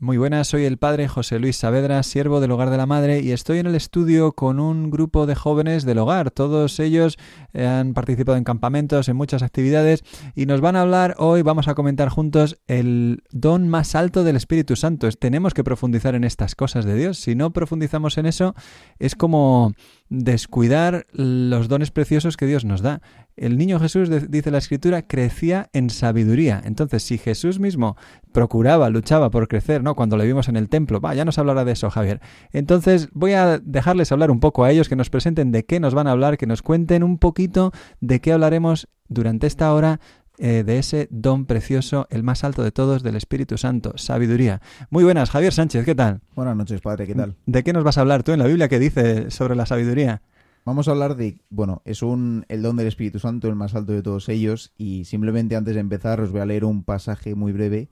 [0.00, 3.32] Muy buenas, soy el padre José Luis Saavedra, siervo del Hogar de la Madre, y
[3.32, 6.30] estoy en el estudio con un grupo de jóvenes del hogar.
[6.30, 7.18] Todos ellos
[7.52, 10.04] eh, han participado en campamentos, en muchas actividades,
[10.36, 14.36] y nos van a hablar hoy, vamos a comentar juntos el don más alto del
[14.36, 15.10] Espíritu Santo.
[15.10, 17.18] Tenemos que profundizar en estas cosas de Dios.
[17.18, 18.54] Si no profundizamos en eso,
[19.00, 19.72] es como
[20.10, 23.02] descuidar los dones preciosos que Dios nos da.
[23.40, 26.60] El niño Jesús, dice la Escritura, crecía en sabiduría.
[26.64, 27.96] Entonces, si Jesús mismo
[28.32, 29.94] procuraba, luchaba por crecer, ¿no?
[29.94, 32.20] Cuando le vimos en el templo, va, ya nos hablará de eso, Javier.
[32.52, 35.94] Entonces, voy a dejarles hablar un poco a ellos, que nos presenten de qué nos
[35.94, 40.00] van a hablar, que nos cuenten un poquito de qué hablaremos durante esta hora
[40.40, 44.60] eh, de ese don precioso, el más alto de todos, del Espíritu Santo, sabiduría.
[44.88, 46.20] Muy buenas, Javier Sánchez, ¿qué tal?
[46.36, 47.34] Buenas noches, padre, ¿qué tal?
[47.46, 48.68] ¿De qué nos vas a hablar tú en la Biblia?
[48.68, 50.22] ¿Qué dice sobre la sabiduría?
[50.68, 53.94] Vamos a hablar de, bueno, es un el don del Espíritu Santo, el más alto
[53.94, 57.52] de todos ellos, y simplemente antes de empezar os voy a leer un pasaje muy
[57.52, 57.88] breve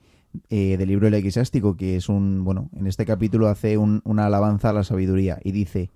[0.51, 4.69] eh, del libro del Eclesiástico, que es un, bueno, en este capítulo hace una alabanza
[4.69, 5.91] a la sabiduría y dice,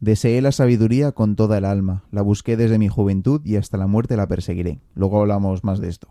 [0.00, 3.86] Deseé la sabiduría con toda el alma, la busqué desde mi juventud y hasta la
[3.86, 4.80] muerte la perseguiré.
[4.96, 6.08] Luego hablamos más de esto.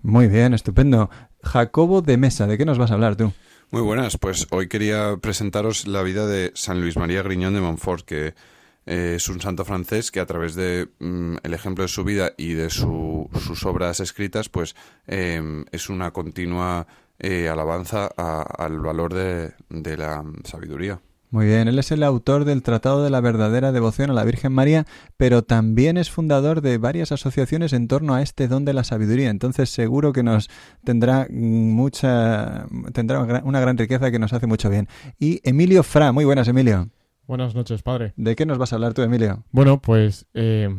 [0.00, 1.10] Muy bien, estupendo.
[1.42, 3.32] Jacobo de Mesa, ¿de qué nos vas a hablar tú?
[3.72, 8.04] Muy buenas, pues hoy quería presentaros la vida de San Luis María Griñón de Montfort,
[8.04, 8.34] que
[8.86, 12.32] eh, es un santo francés que a través de mm, el ejemplo de su vida
[12.36, 14.74] y de sus obras escritas, pues
[15.06, 16.86] em, es una continua
[17.18, 21.00] eh, alabanza al valor de la sabiduría.
[21.30, 24.52] Muy bien, él es el autor del Tratado de la Verdadera Devoción a la Virgen
[24.52, 24.86] María,
[25.16, 29.30] pero también es fundador de varias asociaciones en torno a este don de la sabiduría.
[29.30, 30.48] Entonces seguro que nos
[30.84, 34.88] tendrá mucha, tendrá una gran riqueza que nos hace mucho bien.
[35.18, 36.88] Y Emilio Fra, muy buenas Emilio.
[37.26, 38.12] Buenas noches, padre.
[38.16, 39.42] ¿De qué nos vas a hablar tú, Emilio?
[39.50, 40.74] Bueno, pues eh,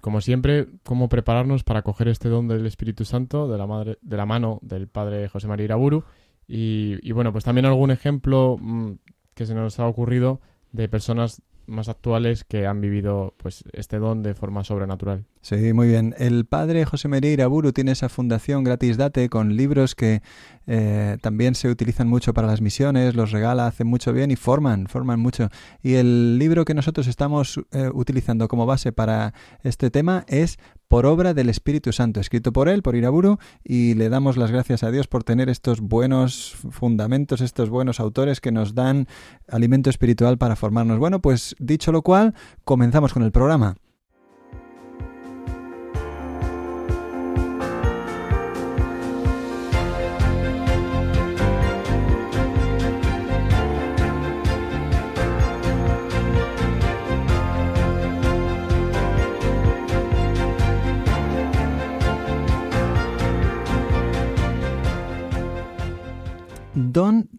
[0.00, 4.16] como siempre, cómo prepararnos para coger este don del Espíritu Santo de la, madre, de
[4.16, 6.04] la mano del padre José María Iraburu.
[6.46, 8.92] Y, y bueno, pues también algún ejemplo mm,
[9.34, 10.40] que se nos ha ocurrido
[10.72, 15.24] de personas más actuales que han vivido pues este don de forma sobrenatural.
[15.40, 16.14] Sí, muy bien.
[16.18, 20.20] El padre José María Iraburu tiene esa fundación Gratis Date con libros que
[20.66, 24.88] eh, también se utilizan mucho para las misiones, los regala, hacen mucho bien y forman,
[24.88, 25.48] forman mucho.
[25.82, 30.58] Y el libro que nosotros estamos eh, utilizando como base para este tema es
[30.88, 34.82] por obra del Espíritu Santo, escrito por él, por Iraburu, y le damos las gracias
[34.82, 39.06] a Dios por tener estos buenos fundamentos, estos buenos autores que nos dan
[39.48, 40.98] alimento espiritual para formarnos.
[40.98, 42.34] Bueno, pues dicho lo cual,
[42.64, 43.76] comenzamos con el programa.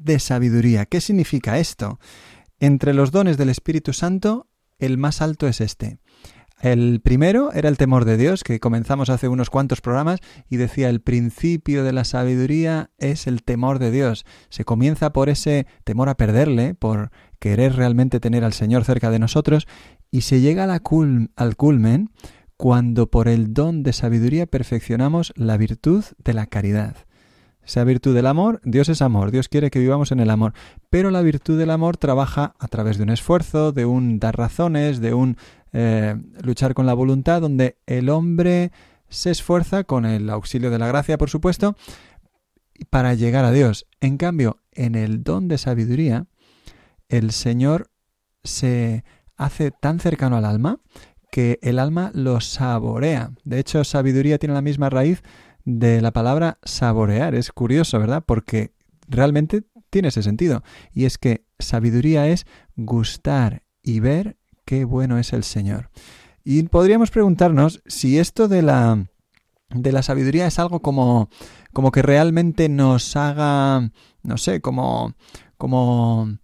[0.09, 0.87] De sabiduría.
[0.87, 1.99] ¿Qué significa esto?
[2.59, 4.47] Entre los dones del Espíritu Santo,
[4.79, 5.99] el más alto es este.
[6.61, 10.19] El primero era el temor de Dios, que comenzamos hace unos cuantos programas
[10.49, 14.25] y decía el principio de la sabiduría es el temor de Dios.
[14.49, 19.19] Se comienza por ese temor a perderle, por querer realmente tener al Señor cerca de
[19.19, 19.67] nosotros,
[20.09, 22.09] y se llega al culmen
[22.57, 26.95] cuando por el don de sabiduría perfeccionamos la virtud de la caridad
[27.65, 30.53] esa virtud del amor, Dios es amor, Dios quiere que vivamos en el amor,
[30.89, 34.99] pero la virtud del amor trabaja a través de un esfuerzo, de un dar razones,
[34.99, 35.37] de un
[35.71, 38.71] eh, luchar con la voluntad, donde el hombre
[39.07, 41.75] se esfuerza con el auxilio de la gracia, por supuesto,
[42.89, 43.85] para llegar a Dios.
[44.01, 46.25] En cambio, en el don de sabiduría,
[47.07, 47.91] el Señor
[48.43, 49.03] se
[49.35, 50.79] hace tan cercano al alma
[51.31, 53.31] que el alma lo saborea.
[53.43, 55.21] De hecho, sabiduría tiene la misma raíz
[55.65, 57.35] de la palabra saborear.
[57.35, 58.23] Es curioso, ¿verdad?
[58.25, 58.73] Porque
[59.07, 60.63] realmente tiene ese sentido.
[60.93, 62.45] Y es que sabiduría es
[62.75, 65.89] gustar y ver qué bueno es el Señor.
[66.43, 69.05] Y podríamos preguntarnos si esto de la,
[69.69, 71.29] de la sabiduría es algo como,
[71.73, 73.91] como que realmente nos haga,
[74.23, 75.15] no sé, como,
[75.57, 76.38] como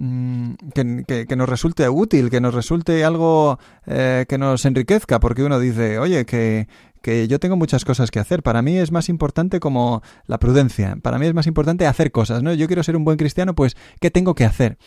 [0.00, 5.58] mm, que, nos resulte útil, que nos resulte algo eh, que nos enriquezca, porque uno
[5.58, 6.68] dice, oye, que,
[7.02, 8.42] que yo tengo muchas cosas que hacer.
[8.42, 10.96] Para mí es más importante como la prudencia.
[11.02, 12.52] Para mí es más importante hacer cosas, ¿no?
[12.54, 14.78] Yo quiero ser un buen cristiano, pues, ¿qué tengo que hacer?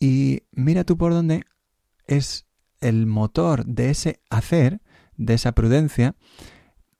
[0.00, 1.44] Y mira tú por dónde
[2.06, 2.46] es
[2.80, 4.80] el motor de ese hacer,
[5.16, 6.14] de esa prudencia,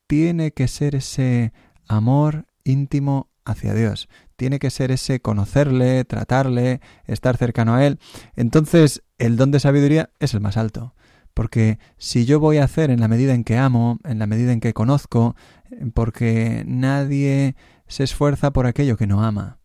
[0.06, 1.52] tiene que ser ese
[1.86, 4.08] amor íntimo hacia Dios.
[4.38, 7.99] Tiene que ser ese conocerle, tratarle, estar cercano a Él.
[8.37, 10.94] Entonces, el don de sabiduría es el más alto.
[11.35, 14.52] Porque si yo voy a hacer en la medida en que amo, en la medida
[14.52, 15.35] en que conozco,
[15.93, 17.56] porque nadie
[17.88, 19.58] se esfuerza por aquello que no ama.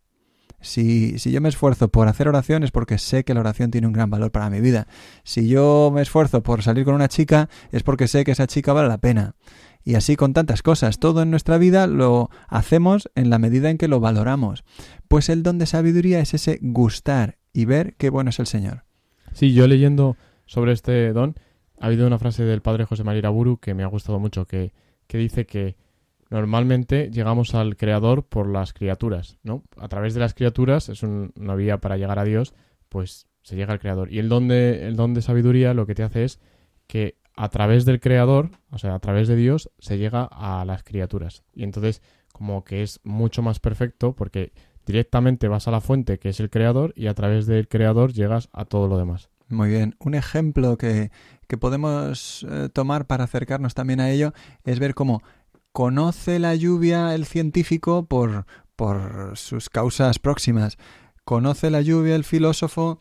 [0.60, 3.86] Si, si, yo me esfuerzo por hacer oración es porque sé que la oración tiene
[3.86, 4.88] un gran valor para mi vida.
[5.22, 8.72] Si yo me esfuerzo por salir con una chica es porque sé que esa chica
[8.72, 9.36] vale la pena.
[9.84, 10.98] Y así con tantas cosas.
[10.98, 14.64] Todo en nuestra vida lo hacemos en la medida en que lo valoramos.
[15.08, 18.84] Pues el don de sabiduría es ese gustar y ver qué bueno es el Señor.
[19.32, 20.16] Sí, yo leyendo
[20.46, 21.34] sobre este don
[21.78, 24.72] ha habido una frase del padre José María Iraburu que me ha gustado mucho, que,
[25.06, 25.76] que dice que
[26.30, 29.62] normalmente llegamos al Creador por las criaturas, ¿no?
[29.76, 32.54] A través de las criaturas es una vía para llegar a Dios,
[32.88, 34.12] pues se llega al Creador.
[34.12, 36.40] Y el don, de, el don de sabiduría lo que te hace es
[36.86, 40.82] que a través del Creador, o sea, a través de Dios, se llega a las
[40.82, 41.42] criaturas.
[41.52, 42.02] Y entonces,
[42.32, 44.52] como que es mucho más perfecto porque
[44.86, 48.48] directamente vas a la fuente que es el Creador y a través del Creador llegas
[48.52, 49.30] a todo lo demás.
[49.48, 49.94] Muy bien.
[49.98, 51.10] Un ejemplo que,
[51.46, 54.32] que podemos eh, tomar para acercarnos también a ello
[54.64, 55.22] es ver cómo
[55.72, 58.46] conoce la lluvia el científico por,
[58.76, 60.78] por sus causas próximas.
[61.24, 62.98] Conoce la lluvia el filósofo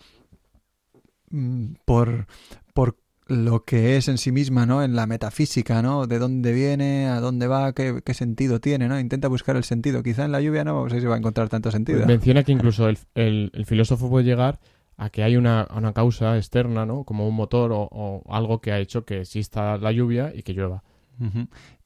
[1.30, 2.28] mm, por,
[2.74, 2.98] por
[3.28, 4.84] lo que es en sí misma, ¿no?
[4.84, 6.08] En la metafísica, ¿no?
[6.08, 9.00] De dónde viene, a dónde va, qué, sentido tiene, ¿no?
[9.00, 10.04] Intenta buscar el sentido.
[10.04, 12.00] Quizá en la lluvia no sé si va a encontrar tanto sentido.
[12.00, 14.60] Pues menciona que incluso el, el filósofo puede llegar
[14.98, 17.04] a que hay una, una causa externa, ¿no?
[17.04, 20.84] Como un motor o, algo que ha hecho que exista la lluvia y que llueva.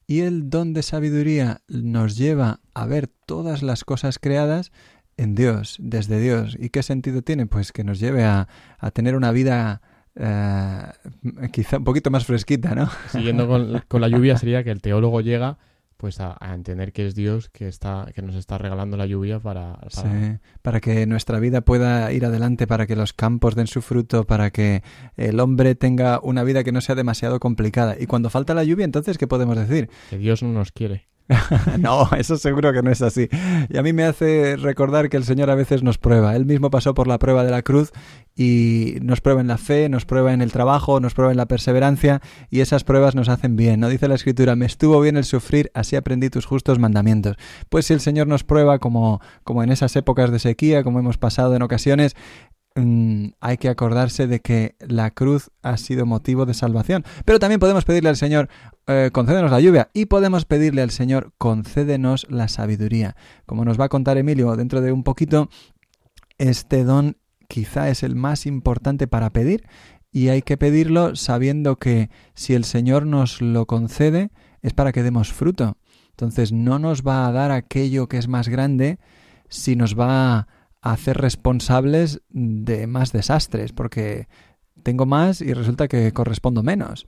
[0.08, 4.72] Y el don de sabiduría nos lleva a ver todas las cosas creadas
[5.18, 6.56] en Dios, desde Dios.
[6.60, 7.46] ¿Y qué sentido tiene?
[7.46, 8.48] Pues que nos lleve a,
[8.80, 9.82] a tener una vida
[10.20, 10.82] eh,
[11.52, 12.90] quizá un poquito más fresquita, ¿no?
[13.12, 15.58] Siguiendo con, con, la lluvia sería que el teólogo llega
[15.98, 19.80] pues a, entender que es Dios que está que nos está regalando la lluvia para
[20.62, 20.80] para...
[20.80, 24.84] que nuestra vida pueda ir adelante para que los campos den su fruto para que
[25.16, 27.96] el hombre tenga una vida que no sea demasiado complicada.
[28.00, 31.08] Y cuando falta la lluvia entonces qué podemos decir que Dios no nos quiere
[31.80, 33.30] no, eso seguro que no es así.
[33.70, 36.36] Y a mí me hace recordar que el Señor a veces nos prueba.
[36.36, 37.92] Él mismo pasó por la prueba de la cruz
[38.36, 41.48] y nos prueba en la fe, nos prueba en el trabajo, nos prueba en la
[41.48, 43.80] perseverancia y esas pruebas nos hacen bien.
[43.80, 47.36] No dice la Escritura, me estuvo bien el sufrir, así aprendí tus justos mandamientos.
[47.70, 51.18] Pues si el Señor nos prueba como, como en esas épocas de sequía, como hemos
[51.18, 52.16] pasado en ocasiones,
[52.78, 57.04] Mm, hay que acordarse de que la cruz ha sido motivo de salvación.
[57.26, 58.50] Pero también podemos pedirle al Señor,
[58.86, 63.16] eh, concédenos la lluvia, y podemos pedirle al Señor, concédenos la sabiduría.
[63.48, 65.50] Como nos va a contar Emilio dentro de un poquito,
[66.38, 69.64] este don quizá es el más importante para pedir,
[70.12, 74.30] y hay que pedirlo sabiendo que si el Señor nos lo concede,
[74.62, 75.78] es para que demos fruto.
[76.12, 79.00] Entonces no nos va a dar aquello que es más grande,
[79.50, 80.48] si nos va
[80.82, 84.28] hacer responsables de más desastres, porque
[84.84, 87.08] tengo más y resulta que correspondo menos.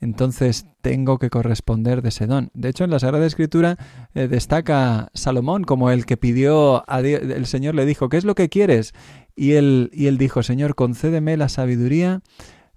[0.00, 2.50] Entonces tengo que corresponder de ese don.
[2.54, 3.76] De hecho, en la Sagrada Escritura
[4.14, 8.24] eh, destaca Salomón como el que pidió a Dios, el Señor le dijo, ¿qué es
[8.24, 8.94] lo que quieres?
[9.36, 12.22] Y él, y él dijo, Señor, concédeme la sabiduría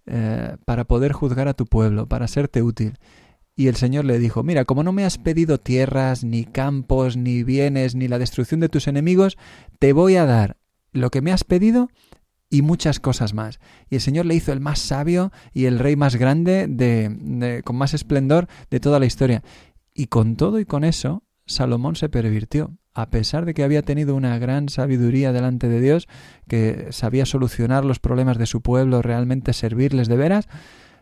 [0.06, 2.98] eh, para poder juzgar a tu pueblo, para serte útil.
[3.56, 7.44] Y el Señor le dijo, mira, como no me has pedido tierras, ni campos, ni
[7.44, 9.38] bienes, ni la destrucción de tus enemigos,
[9.80, 10.58] te voy a dar
[10.92, 11.90] lo que me has pedido
[12.50, 13.60] y muchas cosas más.
[13.90, 17.76] Y el Señor le hizo el más sabio y el rey más grande, de, con
[17.76, 19.44] más esplendor de toda la historia.
[19.94, 22.78] Y con todo y con eso, Salomón se pervirtió.
[22.96, 26.08] A pesar de que había tenido una gran sabiduría delante de Dios,
[26.48, 30.48] que sabía solucionar los problemas de su pueblo, realmente servirles de veras,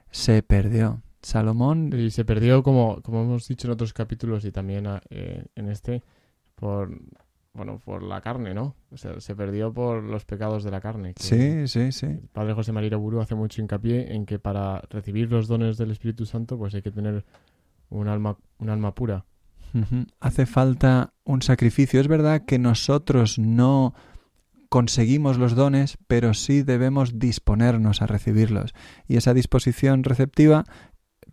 [0.10, 1.02] se perdió.
[1.22, 1.92] Salomón.
[1.98, 6.04] Y se perdió, como, como hemos dicho en otros capítulos y también eh, en este,
[6.56, 6.90] por,
[7.54, 8.76] bueno, por la carne, ¿no?
[8.92, 11.14] O sea, se perdió por los pecados de la carne.
[11.18, 12.06] sí, sí, sí.
[12.06, 15.92] El padre José María Buru hace mucho hincapié en que para recibir los dones del
[15.92, 17.26] Espíritu Santo, pues hay que tener
[17.90, 19.26] un alma, un alma pura.
[20.20, 22.02] Hace falta un sacrificio.
[22.02, 23.94] Es verdad que nosotros no
[24.70, 28.74] conseguimos los dones, pero sí debemos disponernos a recibirlos.
[29.08, 30.64] Y esa disposición receptiva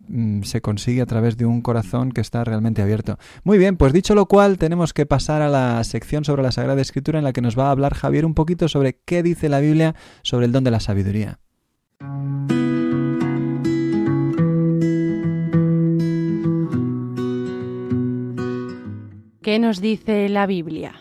[0.09, 3.17] mm, se consigue a través de un corazón que está realmente abierto.
[3.43, 6.81] Muy bien, pues dicho lo cual, tenemos que pasar a la sección sobre la Sagrada
[6.81, 9.59] Escritura en la que nos va a hablar Javier un poquito sobre qué dice la
[9.59, 11.39] Biblia sobre el don de la sabiduría.
[19.41, 20.93] ¿Qué nos dice la Biblia?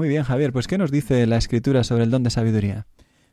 [0.00, 2.86] Muy bien, Javier, pues ¿qué nos dice la escritura sobre el don de sabiduría?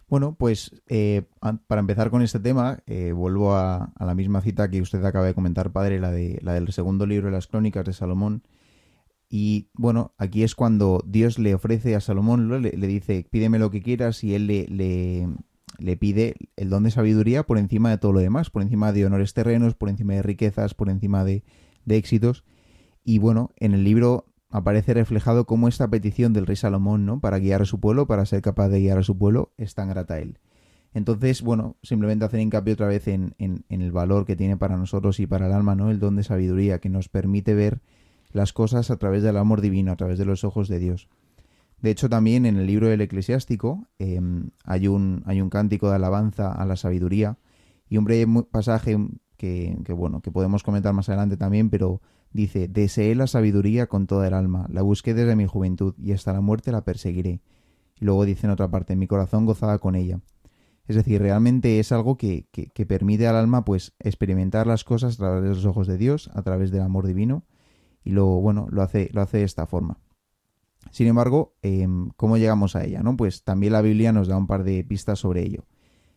[0.10, 4.82] Bueno, pues eh, para empezar con este tema, eh, vuelvo a, la misma cita que
[4.82, 7.94] usted acaba de comentar, padre, la, de, la del segundo libro de las crónicas de
[7.94, 8.44] Salomón.
[9.30, 13.82] Y bueno, aquí es cuando Dios le ofrece a Salomón, le, dice, pídeme lo que
[13.82, 15.30] quieras y él le, le,
[15.78, 19.06] le, pide el don de sabiduría por encima de todo lo demás, por encima de
[19.06, 21.46] honores terrenos, por encima de riquezas, por encima de,
[21.86, 22.44] de éxitos.
[23.06, 27.20] Y bueno, en el libro aparece reflejado cómo esta petición del rey Salomón, ¿no?
[27.20, 29.90] Para guiar a su pueblo, para ser capaz de guiar a su pueblo, es tan
[29.90, 30.40] grata a él.
[30.94, 35.20] Entonces, bueno, simplemente hacer hincapié otra vez en, en, el valor que tiene para nosotros
[35.20, 35.92] y para el alma, ¿no?
[35.92, 37.82] El don de sabiduría que nos permite ver
[38.32, 41.10] las cosas a través del amor divino, a través de los ojos de Dios.
[41.82, 45.96] De hecho, también en el libro del Eclesiástico em, hay, un, hay un cántico de
[45.96, 47.38] alabanza a la sabiduría
[47.90, 48.98] y un breve pasaje
[49.38, 54.08] que, que, bueno, que podemos comentar más adelante también, pero Dice, deseé la sabiduría con
[54.08, 57.42] toda el alma, la busqué desde mi juventud, y hasta la muerte la perseguiré.
[58.00, 60.20] Y luego dice en otra parte, mi corazón gozaba con ella.
[60.88, 65.18] Es decir, realmente es algo que, que, permite al alma pues experimentar las cosas a
[65.18, 67.44] través de los ojos de Dios, a través del amor divino,
[68.04, 70.00] y luego, bueno, lo hace, lo hace de esta forma.
[70.92, 73.04] Sin embargo, em, ¿cómo llegamos a ella?
[73.04, 73.18] ¿no?
[73.18, 75.66] Pues también la Biblia nos da un par de pistas sobre ello.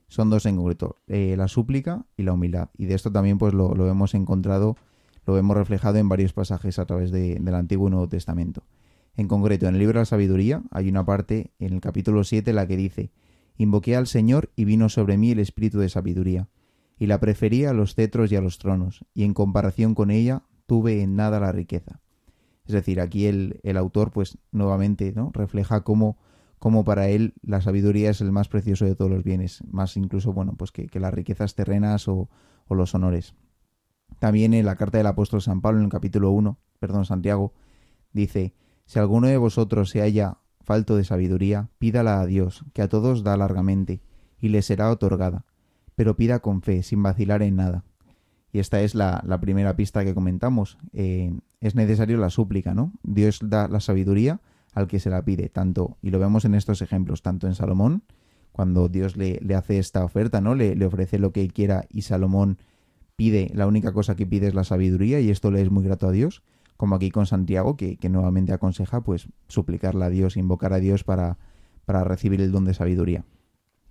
[0.06, 2.70] Son dos en concreto, eh, la súplica y la humildad.
[2.76, 4.76] Y de esto también pues lo, lo hemos encontrado
[5.30, 8.64] lo vemos reflejado en varios pasajes a través del Antiguo y Nuevo Testamento.
[9.16, 12.52] En concreto, en el libro de la sabiduría hay una parte en el capítulo 7
[12.52, 13.12] la que dice,
[13.56, 16.48] Invoqué al Señor y vino sobre mí el espíritu de sabiduría,
[16.98, 20.42] y la prefería a los cetros y a los tronos, y en comparación con ella
[20.66, 22.00] tuve en nada la riqueza.
[22.66, 25.30] Es decir, aquí el, autor, pues nuevamente, ¿no?
[25.32, 26.18] refleja cómo,
[26.58, 30.32] cómo, para él la sabiduría es el más precioso de todos los bienes, más incluso,
[30.32, 32.28] bueno, pues que, las riquezas terrenas o
[32.68, 33.36] los honores.
[34.18, 37.52] También en la carta del apóstol San Pablo, en el capítulo 1, perdón, Santiago,
[38.12, 38.54] dice,
[38.86, 43.22] si alguno de vosotros se halla falto de sabiduría, pídala a Dios, que a todos
[43.22, 44.00] da largamente,
[44.40, 45.44] y le será otorgada,
[45.94, 47.84] pero pida con fe, sin vacilar en nada.
[48.52, 50.76] Y esta es la, primera pista que comentamos.
[50.92, 52.92] Eh, es necesario la súplica, ¿no?
[53.02, 54.40] Dios da la sabiduría
[54.72, 58.02] al que se la pide, tanto, y lo vemos en estos ejemplos, tanto en Salomón,
[58.52, 60.54] cuando Dios le, hace esta oferta, ¿no?
[60.54, 62.58] Le, le ofrece lo que él quiera y Salomón
[63.20, 66.08] pide, la única cosa que pide es la sabiduría y esto le es muy grato
[66.08, 66.42] a Dios,
[66.78, 71.36] como aquí con Santiago, que, nuevamente aconseja pues suplicarle a Dios, invocar a Dios para,
[71.84, 73.26] para recibir el don de sabiduría.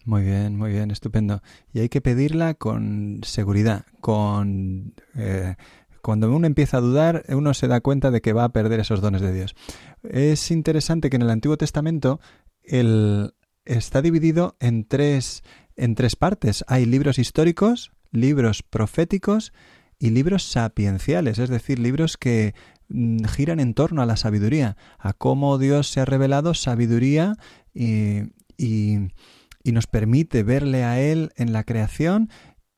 [0.03, 1.43] Muy bien, muy bien, estupendo.
[1.71, 4.95] Y hay que pedirla con seguridad, con...
[5.13, 5.53] Eh,
[6.01, 8.99] cuando uno empieza a dudar, uno se da cuenta de que va a perder esos
[8.99, 9.55] dones de Dios.
[10.01, 12.19] Es interesante que en el Antiguo Testamento
[12.63, 15.43] el, está dividido en tres,
[15.75, 16.65] en tres partes.
[16.67, 19.53] Hay libros históricos, libros proféticos
[19.99, 22.55] y libros sapienciales, es decir, libros que
[22.87, 27.35] mm, giran en torno a la sabiduría, a cómo Dios se ha revelado sabiduría
[27.73, 28.21] y,
[28.57, 29.09] y,
[29.65, 32.29] nos permite verle a Él en la creación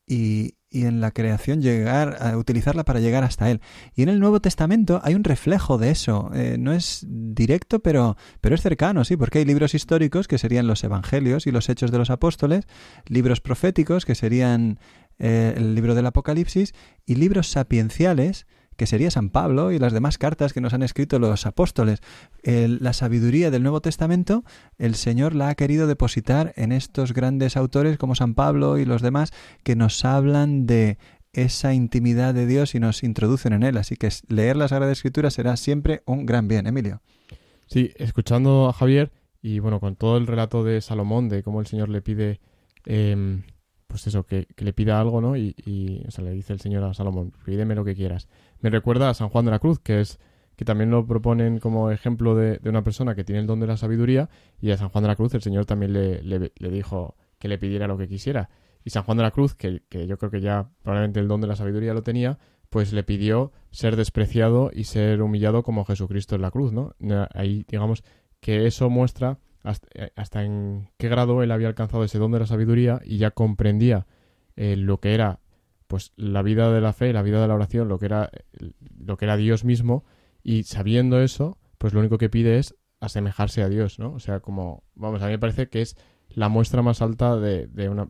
[0.06, 3.62] y, y, en la creación llegar a utilizarla para llegar hasta Él.
[3.96, 6.32] Y en el Nuevo Testamento hay un reflejo de eso.
[6.34, 10.68] Eh, no es directo, pero, pero es cercano, sí, porque hay libros históricos que serían
[10.68, 12.66] los Evangelios y los Hechos de los Apóstoles,
[13.08, 14.80] libros proféticos que serían
[15.22, 16.74] eh, el libro del Apocalipsis,
[17.06, 21.20] y libros sapienciales, que sería San Pablo y las demás cartas que nos han escrito
[21.20, 22.00] los apóstoles.
[22.44, 24.44] la sabiduría del Nuevo Testamento,
[24.80, 29.04] el Señor la ha querido depositar en estos grandes autores como San Pablo y los
[29.04, 29.32] demás
[29.64, 30.98] que nos hablan de
[31.34, 33.78] esa intimidad de Dios y nos introducen en él.
[33.78, 37.02] Así que leer la Sagrada Escritura será siempre un gran bien, Emilio.
[37.68, 39.12] Sí, escuchando a Javier
[39.42, 42.40] y bueno, con todo el relato de Salomón, de cómo el Señor le pide
[42.86, 43.44] em,
[43.92, 45.36] pues eso, que, le pida algo, ¿no?
[45.36, 48.30] Y, o sea, le dice el Señor a Salomón, pídeme lo que quieras.
[48.62, 50.18] Me recuerda a San Juan de la Cruz, que es
[50.56, 53.76] que también lo proponen como ejemplo de, una persona que tiene el don de la
[53.76, 54.30] sabiduría,
[54.62, 57.58] y a San Juan de la Cruz el Señor también le, le, dijo que le
[57.58, 58.50] pidiera lo que quisiera.
[58.86, 61.42] Y San Juan de la Cruz, que, que yo creo que ya probablemente el don
[61.42, 66.36] de la sabiduría lo tenía, pues le pidió ser despreciado y ser humillado como Jesucristo
[66.36, 66.94] en la cruz, ¿no?
[67.34, 68.04] Ahí, digamos,
[68.40, 72.48] que eso muestra eh, hasta, en qué grado él había alcanzado ese don de la
[72.48, 74.08] sabiduría y ya comprendía
[74.56, 75.40] eh, lo que era
[75.88, 78.32] pues la vida de la fe, la vida de la oración, lo que era
[78.98, 80.06] lo que era Dios mismo
[80.42, 84.14] y sabiendo eso, pues lo único que pide es asemejarse a Dios, ¿no?
[84.14, 85.98] O sea, como, vamos, a mí me parece que es
[86.30, 88.08] la muestra más alta de, de una...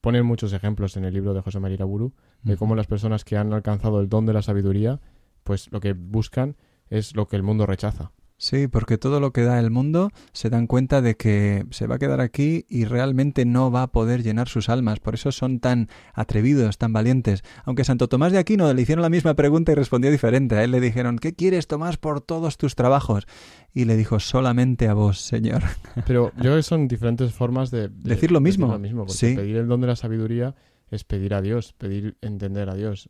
[0.00, 3.36] Ponen muchos ejemplos en el libro de José María Iraburu de cómo las personas que
[3.36, 5.00] han alcanzado el don de la sabiduría,
[5.42, 6.56] pues lo que buscan
[6.88, 8.12] es lo que el mundo rechaza.
[8.44, 11.94] Sí, porque todo lo que da el mundo se dan cuenta de que se va
[11.94, 15.00] a quedar aquí y realmente no va a poder llenar sus almas.
[15.00, 17.42] Por eso son tan atrevidos, tan valientes.
[17.64, 20.56] Aunque Santo Tomás de Aquino le hicieron la misma pregunta y respondió diferente.
[20.56, 23.26] A él le dijeron, ¿qué quieres, Tomás, por todos tus trabajos?
[23.72, 25.62] Y le dijo, solamente a vos, Señor.
[26.06, 28.66] Pero yo creo que son diferentes formas de, de Decir lo mismo.
[28.66, 29.34] Decir lo mismo porque Sí.
[29.34, 30.54] pedir el don de la sabiduría
[30.90, 33.08] es pedir a Dios, pedir entender a Dios.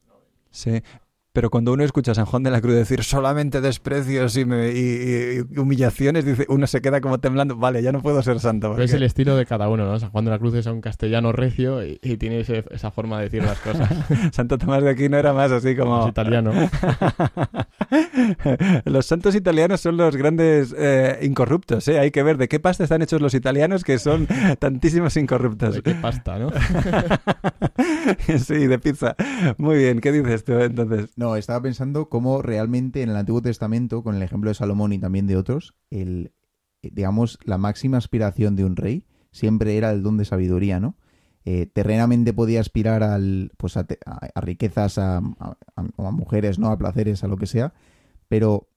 [0.53, 0.81] Sí.
[1.35, 4.71] Pero cuando uno escucha a San Juan de la Cruz decir solamente desprecios y, me-
[4.71, 7.57] y- y humillaciones, dice, uno se queda como temblando.
[7.57, 8.71] Vale, ya no puedo ser santo.
[8.71, 9.99] Pero es el estilo de cada uno, ¿no?
[9.99, 13.19] San Juan de la Cruz es un castellano recio y, y tiene ese- esa forma
[13.19, 13.91] de decir las cosas.
[14.33, 16.05] Santo Tomás de Aquino era más así como...
[16.05, 16.53] Es italiano.
[18.85, 21.99] los santos italianos son los grandes eh, incorruptos, ¿eh?
[21.99, 24.29] Hay que ver de qué pasta están hechos los italianos que son
[24.61, 25.75] tantísimos incorruptos.
[25.75, 26.53] De qué pasta, ¿no?
[28.38, 29.17] sí, de pizza.
[29.59, 31.11] Muy bien, ¿qué dices tú entonces?
[31.17, 34.99] No, estaba pensando cómo realmente en el Antiguo Testamento, con el ejemplo de Salomón y
[34.99, 36.33] también de otros, el,
[36.83, 40.97] eh, digamos, la máxima aspiración de un rey siempre era el don de sabiduría, ¿no?
[41.47, 43.87] Eh, terrenamente podía aspirar al, pues a,
[44.37, 46.69] riquezas, a, a- a mujeres, ¿no?
[46.69, 47.75] A placeres, a lo que sea,
[48.28, 48.69] pero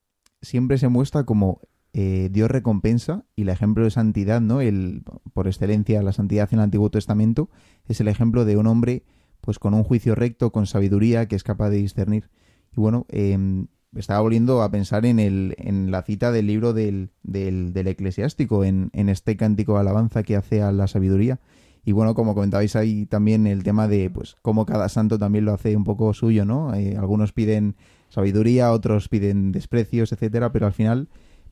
[0.41, 1.61] siempre se muestra como
[1.93, 4.61] eh, Dios recompensa y el ejemplo de santidad, ¿no?
[4.61, 7.49] El, por excelencia, la santidad en el Antiguo Testamento
[7.87, 9.03] es el ejemplo de un hombre
[9.41, 12.29] pues con un juicio recto, con sabiduría, que es capaz de discernir.
[12.75, 13.65] Y bueno, eh,
[13.95, 18.63] estaba volviendo a pensar en, el, en la cita del libro del, del, del eclesiástico,
[18.63, 21.39] en, en este cántico de alabanza que hace a la sabiduría.
[21.85, 25.53] Y bueno, como comentabais ahí también el tema de pues cómo cada santo también lo
[25.53, 26.73] hace un poco suyo, ¿no?
[26.73, 27.75] Eh, algunos piden
[28.09, 31.07] sabiduría, otros piden desprecios, etcétera, pero al final,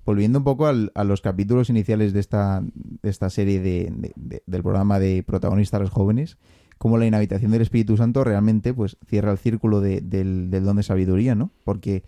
[0.05, 2.61] volviendo un poco al- a los capítulos iniciales de esta,
[3.01, 4.11] de esta serie de-
[4.45, 6.37] del programa de protagonistas los jóvenes,
[6.77, 10.83] como la inhabitación del Espíritu Santo realmente pues cierra el círculo de- del, don de
[10.83, 11.51] sabiduría, ¿no?
[11.63, 12.03] Porque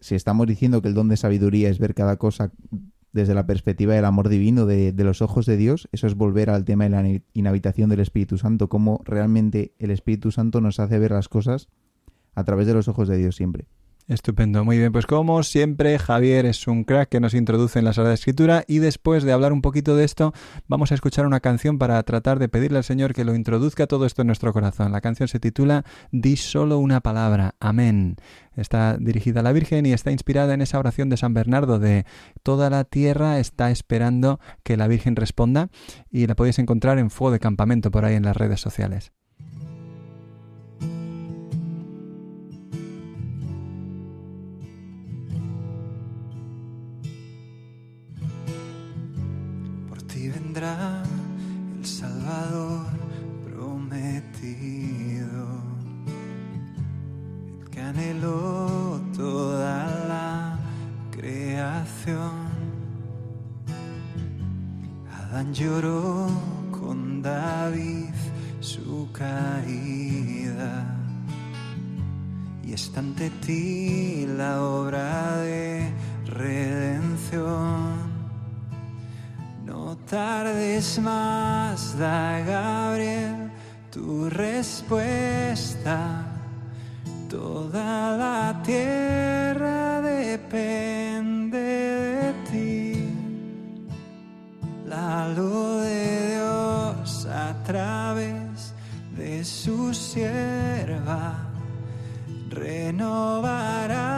[0.00, 2.52] si estamos diciendo que el don de sabiduría es ver cada cosa
[3.12, 6.50] desde la perspectiva del amor divino, de, de los ojos de Dios, eso es volver
[6.50, 10.78] al tema de la in- inhabitación del Espíritu Santo, cómo realmente el Espíritu Santo nos
[10.78, 11.68] hace ver las cosas
[12.34, 13.66] a través de los ojos de Dios siempre.
[14.08, 14.90] Estupendo, muy bien.
[14.90, 18.78] Pues como siempre, Javier es un crack que nos introduce en la Sagrada Escritura y
[18.78, 20.32] después de hablar un poquito de esto,
[20.66, 24.06] vamos a escuchar una canción para tratar de pedirle al Señor que lo introduzca todo
[24.06, 24.92] esto en nuestro corazón.
[24.92, 28.16] La canción se titula Di solo una palabra, amén.
[28.56, 32.06] Está dirigida a la Virgen y está inspirada en esa oración de San Bernardo de
[32.42, 35.68] toda la tierra está esperando que la Virgen responda
[36.10, 39.12] y la podéis encontrar en Fuego de Campamento por ahí en las redes sociales.
[50.64, 52.86] El Salvador
[53.44, 54.16] prometido,
[57.60, 60.58] el que anheló toda la
[61.12, 62.48] creación.
[65.12, 66.28] Adán lloró
[66.72, 68.14] con David
[68.58, 70.96] su caída.
[72.64, 75.92] Y está ante ti la obra de
[76.26, 77.97] redención.
[80.10, 83.50] Tardes más, da Gabriel
[83.90, 86.24] tu respuesta.
[87.28, 93.08] Toda la tierra depende de ti.
[94.86, 98.72] La luz de Dios a través
[99.14, 101.34] de su sierva
[102.48, 104.17] renovará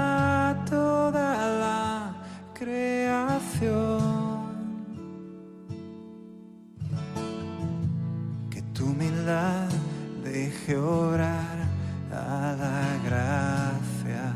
[10.24, 11.68] deje obrar
[12.12, 14.32] a la gracia.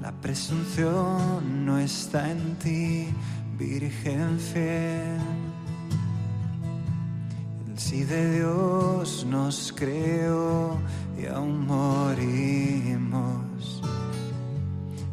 [0.00, 3.08] La presunción no está en ti,
[3.58, 5.20] Virgen fiel.
[7.68, 10.78] El sí de Dios nos creó
[11.16, 13.82] y aún morimos.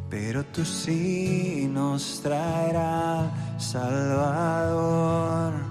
[0.09, 5.70] Pero tú sí nos traerá al Salvador.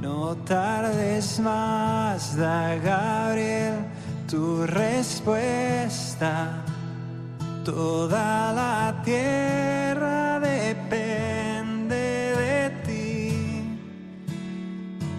[0.00, 3.74] No tardes más, da Gabriel
[4.28, 6.62] tu respuesta.
[7.64, 11.96] Toda la tierra depende
[12.36, 13.78] de ti.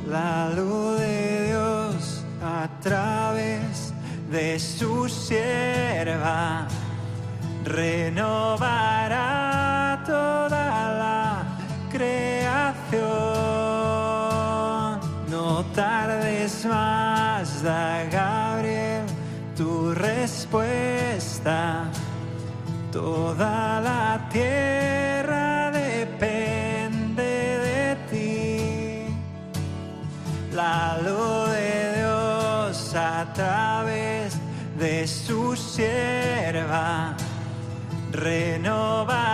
[0.07, 3.93] La luz de Dios a través
[4.31, 6.67] de su sierva
[7.65, 9.48] renovará
[15.79, 19.05] tardes más, da Gabriel
[19.55, 21.85] tu respuesta.
[22.91, 27.31] Toda la tierra depende
[27.67, 29.05] de ti.
[30.53, 34.37] La luz de Dios a través
[34.77, 37.15] de su sierva
[38.11, 39.28] renovará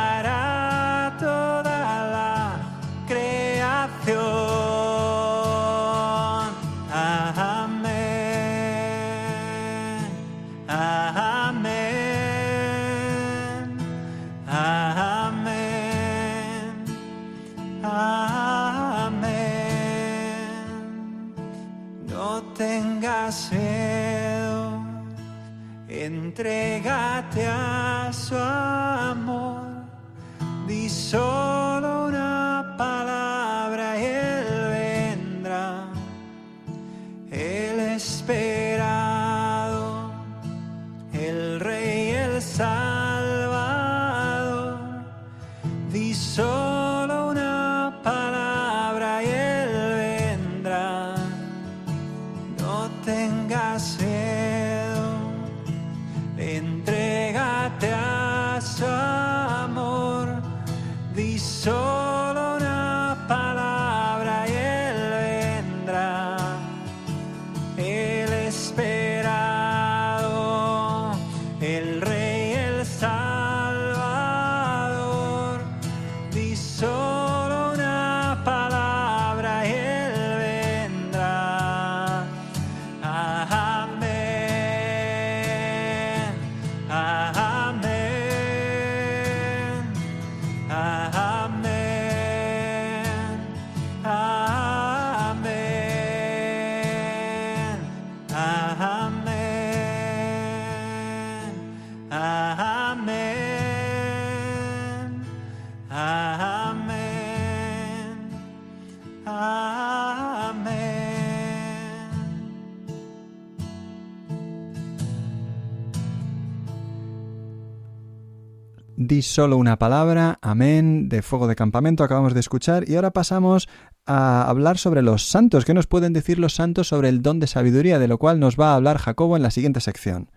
[119.21, 123.67] Solo una palabra, amén, de fuego de campamento acabamos de escuchar y ahora pasamos
[124.06, 125.65] a hablar sobre los santos.
[125.65, 127.99] ¿Qué nos pueden decir los santos sobre el don de sabiduría?
[127.99, 130.30] De lo cual nos va a hablar Jacobo en la siguiente sección.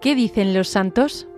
[0.00, 1.28] ¿Qué dicen los santos?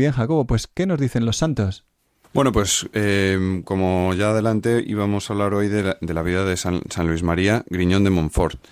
[0.00, 1.84] Bien, Jacobo, pues ¿qué nos dicen los santos?
[2.32, 6.80] Bueno, pues eh, como ya adelante íbamos a hablar hoy de la, vida de San,
[6.88, 8.64] San Luis María Griñón de Montfort,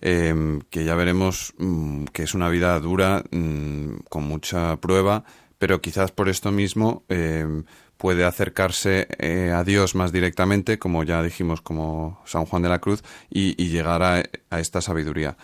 [0.00, 5.24] eh, que ya veremos mm, que es una vida dura, mm, con mucha prueba,
[5.58, 7.62] pero quizás por esto mismo eh,
[7.96, 12.78] puede acercarse eh, a Dios más directamente, como ya dijimos, como San Juan de la
[12.78, 15.36] Cruz, y, llegar a, a esta sabiduría.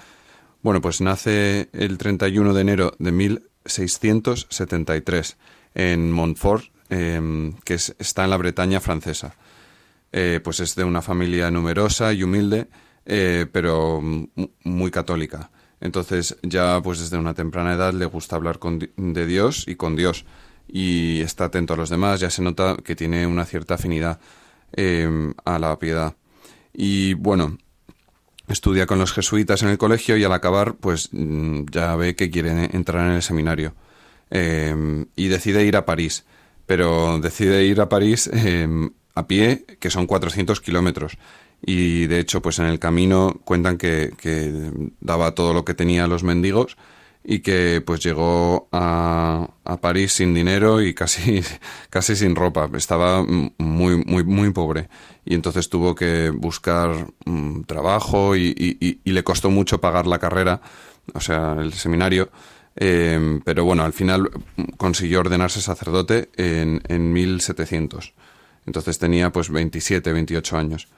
[0.62, 3.11] Bueno, pues nace el 31 de enero de
[3.64, 5.37] 1673
[5.75, 9.35] en Montfort, eh, que es- está en la Bretaña francesa.
[10.12, 12.68] Eh, pues es de una familia numerosa y humilde,
[13.07, 14.29] eh, pero mu-
[14.64, 15.51] muy católica.
[15.81, 19.96] Entonces ya pues desde una temprana edad le gusta hablar con de Dios y con
[19.96, 20.25] Dios
[20.68, 22.20] y está atento a los demás.
[22.20, 24.20] Ya se nota que tiene una cierta afinidad
[25.44, 26.14] a la piedad.
[26.72, 27.59] Y bueno,
[28.48, 32.31] estudia con los jesuitas en el colegio y al acabar pues mm, ya ve que
[32.31, 33.74] quiere entrar en el seminario
[34.35, 36.24] Eh, y decide ir a París.
[36.64, 38.66] Pero decide ir a París eh,
[39.14, 41.18] a pie que son 400 kilómetros.
[41.61, 46.05] Y de hecho pues en el camino cuentan que, que daba todo lo que tenía
[46.05, 46.76] a los mendigos
[47.25, 51.43] y que pues llegó a, a París sin dinero y casi,
[51.91, 52.69] casi sin ropa.
[52.75, 54.89] Estaba muy, muy, muy pobre.
[55.25, 58.55] Y entonces tuvo que buscar mm, trabajo y,
[59.05, 60.61] y- le costó mucho pagar la carrera,
[61.15, 62.31] o sea, el seminario.
[62.75, 68.15] Eh, pero bueno, al final mm, consiguió ordenarse sacerdote en, en 1700.
[68.67, 70.89] Entonces tenía pues 27, 28 años.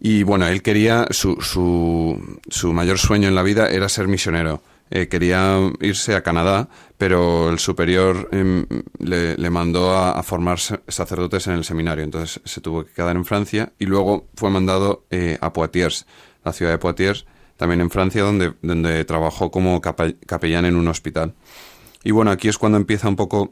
[0.00, 4.62] Y bueno, él quería, su, su, su mayor sueño en la vida era ser misionero.
[4.90, 8.66] Eh, quería irse a Canadá, pero el superior em,
[8.98, 13.24] le, mandó a, a, formar sacerdotes en el seminario, entonces se tuvo que quedar en
[13.24, 16.06] Francia y luego fue mandado eh, a Poitiers,
[16.44, 21.34] la ciudad de Poitiers, también en Francia, donde, donde trabajó como capellán en un hospital.
[22.04, 23.50] Y bueno, aquí es cuando empieza un poco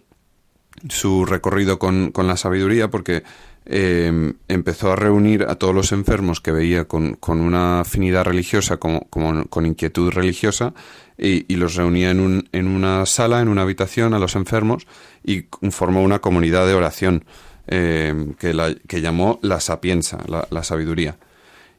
[0.88, 3.22] su recorrido con, con la sabiduría, porque
[3.66, 8.76] eh, empezó a reunir a todos los enfermos que veía con, con una afinidad religiosa,
[8.76, 10.72] como, como, con inquietud religiosa,
[11.18, 14.86] y, y, los reunía en, un, en una sala, en una habitación, a los enfermos,
[15.24, 17.24] y formó una comunidad de oración
[17.66, 21.16] eh, que, la, que llamó la sapienza, la, la, sabiduría.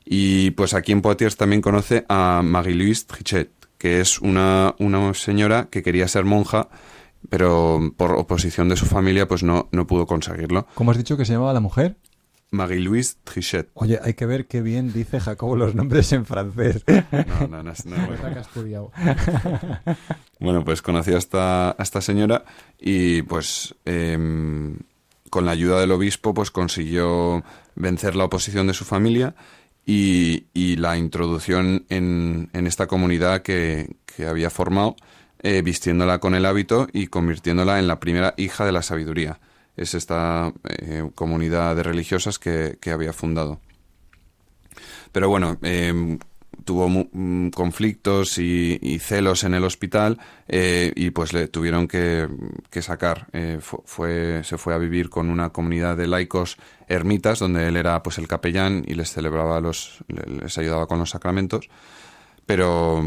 [0.04, 5.68] Y pues aquí en Poitiers también conoce a Marie-Louise Trichet, que es una, una señora
[5.72, 6.68] que quería ser monja,
[7.30, 10.68] pero por oposición de su familia pues no, no pudo conseguirlo.
[10.74, 11.98] ¿Cómo has dicho que se llamaba la mujer?
[12.52, 13.70] Marie-Louise Trichet.
[13.74, 16.84] Oye, hay que ver qué bien dice Jacobo los nombres en francés.
[16.88, 17.74] No, no, no.
[17.86, 17.98] no,
[18.56, 18.92] no.
[20.40, 22.46] bueno, pues conocí a esta, a esta señora
[22.80, 24.18] y pues eh,
[25.30, 27.44] con la ayuda del obispo pues consiguió
[27.76, 29.36] vencer la oposición de su familia
[29.86, 34.96] y, y la introducción en, en esta comunidad que, que había formado
[35.44, 39.40] eh, vistiéndola con el hábito y convirtiéndola en la primera hija de la sabiduría.
[39.76, 43.60] Es esta eh, comunidad de religiosas que, que, había fundado.
[45.12, 46.18] Pero bueno, eh,
[46.68, 52.28] tuvo mm, conflictos y, celos en el hospital eh, y pues le tuvieron que,
[52.82, 53.28] sacar.
[53.62, 58.18] Fue, se fue a vivir con una comunidad de laicos ermitas donde él era pues
[58.18, 61.70] el capellán y les celebraba los, les ayudaba con los sacramentos.
[62.46, 63.04] Pero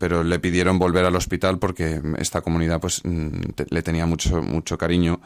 [0.00, 4.78] pero le pidieron volver al hospital porque esta comunidad pues mm, le tenía mucho mucho
[4.78, 5.20] cariño.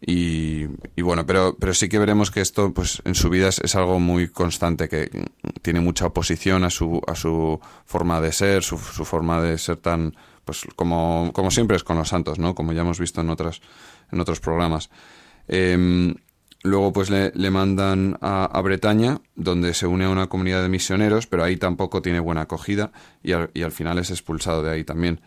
[0.00, 3.74] Y, y, bueno pero pero sí que veremos que esto pues en su vida es,
[3.74, 5.10] algo muy constante que
[5.62, 9.76] tiene mucha oposición a su a su forma de ser su, su forma de ser
[9.76, 13.28] tan pues como como siempre es con los santos no como ya hemos visto en
[13.30, 13.60] otras
[14.10, 14.90] en otros programas.
[15.48, 16.14] Eh,
[16.64, 21.44] Luego pues le, mandan a, Bretaña, donde se une a una comunidad de misioneros, pero
[21.44, 22.90] ahí tampoco tiene buena acogida
[23.22, 25.20] y al, final es expulsado de ahí también.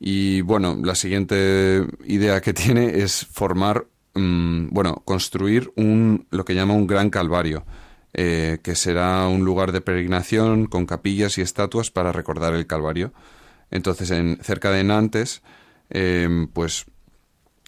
[0.00, 6.56] Y bueno, la siguiente idea que tiene es formar, mmm, bueno, construir un, lo que
[6.56, 7.64] llama un gran calvario,
[8.12, 13.12] eh, que será un lugar de peregrinación con capillas y estatuas para recordar el calvario.
[13.70, 15.42] Entonces, en, cerca de Nantes,
[15.90, 16.86] eh, pues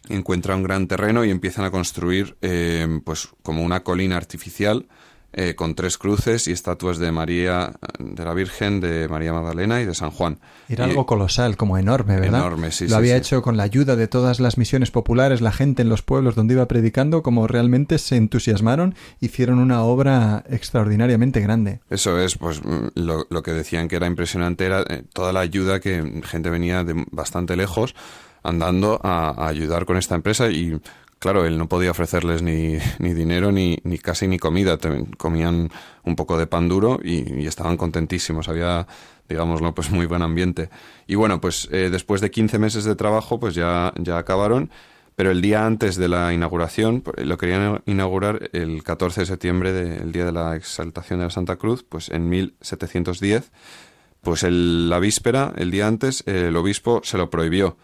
[0.09, 4.87] encuentra un gran terreno y empiezan a construir eh, pues como una colina artificial
[5.35, 9.85] eh, con tres cruces y estatuas de María, de la Virgen, de María Magdalena y
[9.85, 10.39] de San Juan.
[10.71, 12.41] Era y, algo colosal, como enorme, ¿verdad?
[12.41, 12.85] Enorme, sí.
[12.85, 13.19] Lo sí, había sí.
[13.19, 16.55] hecho con la ayuda de todas las misiones populares, la gente en los pueblos donde
[16.55, 21.81] iba predicando, como realmente se entusiasmaron, hicieron una obra extraordinariamente grande.
[21.91, 22.63] Eso es, pues
[22.95, 26.85] lo, lo que decían que era impresionante era eh, toda la ayuda que gente venía
[26.85, 27.95] de bastante lejos
[28.43, 30.81] andando a, ayudar con esta empresa y
[31.19, 34.79] claro, él no podía ofrecerles ni, ni dinero ni, ni, casi ni comida,
[35.17, 35.71] comían
[36.05, 38.87] un poco de pan duro y, estaban contentísimos, había
[39.29, 40.71] digámoslo pues muy buen ambiente.
[41.07, 44.71] Y bueno, pues eh, después de 15 meses de trabajo pues ya, ya acabaron,
[45.17, 50.13] pero el día antes de la inauguración, lo querían inaugurar el 14 de septiembre, del
[50.13, 53.51] de, día de la exaltación de la Santa Cruz, pues en 1710,
[54.23, 57.77] pues el, la víspera, el día antes, el obispo se lo prohibió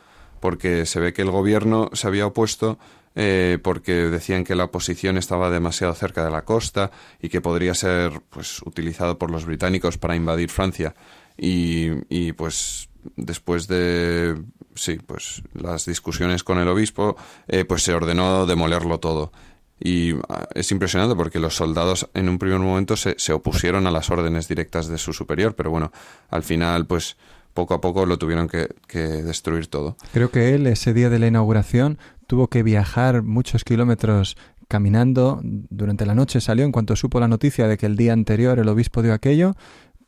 [0.44, 2.78] porque se ve que el gobierno se había opuesto
[3.14, 7.72] eh, porque decían que la oposición estaba demasiado cerca de la costa y que podría
[7.72, 10.94] ser pues utilizado por los británicos para invadir Francia.
[11.38, 14.36] Y, y pues después de
[14.74, 17.16] sí pues las discusiones con el obispo
[17.48, 19.32] eh, pues se ordenó demolerlo todo.
[19.80, 20.12] Y
[20.54, 24.46] es impresionante porque los soldados en un primer momento se, se opusieron a las órdenes
[24.46, 25.90] directas de su superior pero bueno
[26.28, 27.16] al final pues
[27.54, 29.96] poco a poco lo tuvieron que, destruir todo.
[30.12, 34.36] Creo que él ese día de la inauguración tuvo que viajar muchos kilómetros
[34.68, 38.58] caminando durante la noche salió en cuanto supo la noticia de que el día anterior
[38.58, 39.54] el obispo dio aquello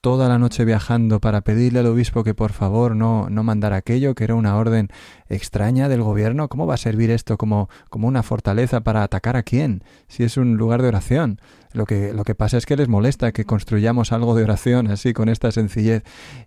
[0.07, 4.14] toda la noche viajando para pedirle al obispo que por favor no, no mandara aquello,
[4.14, 4.87] que era una orden
[5.29, 6.47] extraña del gobierno.
[6.47, 9.83] ¿Cómo va a servir esto como, como una fortaleza para atacar a quién?
[10.07, 11.40] Si es un lugar de oración.
[11.73, 15.12] Lo que, lo que pasa es que les molesta que construyamos algo de oración así,
[15.12, 16.05] con esta sencillez.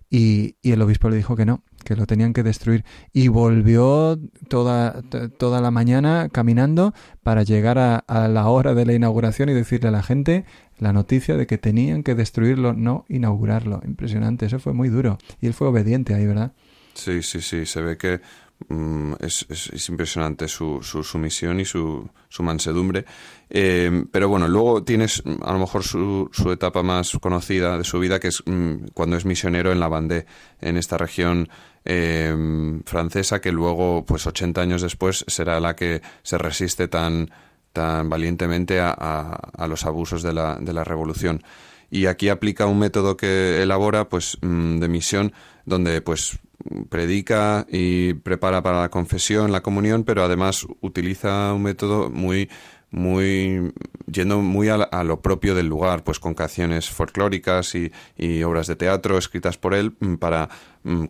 [0.08, 2.84] Y, y el obispo le dijo que no, que lo tenían que destruir.
[3.12, 4.18] Y volvió
[4.48, 5.02] toda,
[5.38, 9.90] toda la mañana caminando para llegar a, a la hora de la inauguración y decirle
[9.90, 10.46] a la gente
[10.80, 13.80] la noticia de que tenían que destruirlo, no inaugurarlo.
[13.84, 15.18] Impresionante, eso fue muy duro.
[15.40, 16.52] Y él fue obediente ahí, ¿verdad?
[16.94, 18.20] Sí, sí, sí, se ve que
[18.68, 23.04] mm, es, es- es impresionante su, su sumisión y su, su mansedumbre.
[23.48, 27.84] Eh, pero bueno, luego tienes mm, a lo mejor su, su etapa más conocida de
[27.84, 30.26] su vida, que es mm, cuando es misionero en la Vendée,
[30.60, 31.48] en esta región
[31.84, 37.30] eh, francesa, que luego, pues 80 años después, será la que se resiste tan,
[37.72, 41.42] tan valientemente a, a- los abusos de la, de la revolución.
[41.90, 45.32] Y aquí aplica un método que elabora, pues, mm, de misión,
[45.64, 46.38] donde, pues,
[46.88, 52.50] predica y prepara para la confesión, la comunión, pero además utiliza un método muy,
[52.90, 53.72] muy,
[54.10, 58.66] yendo muy a, a lo propio del lugar, pues con canciones folclóricas y, y obras
[58.66, 60.48] de teatro escritas por él mm, para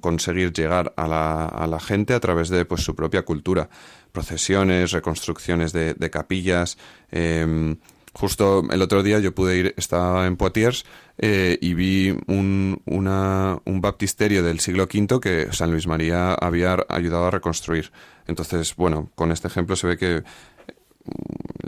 [0.00, 3.68] conseguir llegar a la, a la gente a través de pues su propia cultura,
[4.12, 6.78] procesiones, reconstrucciones de, de capillas,
[7.11, 7.76] em,
[8.12, 10.85] Justo el otro día yo pude ir, estaba en Poitiers
[11.18, 16.76] eh, y vi un, una- un baptisterio del siglo V que San Luis María había
[16.88, 17.92] ayudado a reconstruir.
[18.26, 20.24] Entonces, bueno, con este ejemplo se ve que
[20.59, 20.59] mm,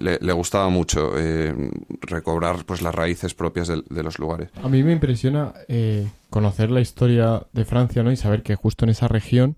[0.03, 1.55] le, gustaba mucho eh,
[2.01, 4.51] recobrar pues las raíces propias de, los lugares.
[4.63, 8.11] A mí me impresiona eh, conocer la historia de Francia, ¿no?
[8.11, 9.57] Y saber que justo en esa región,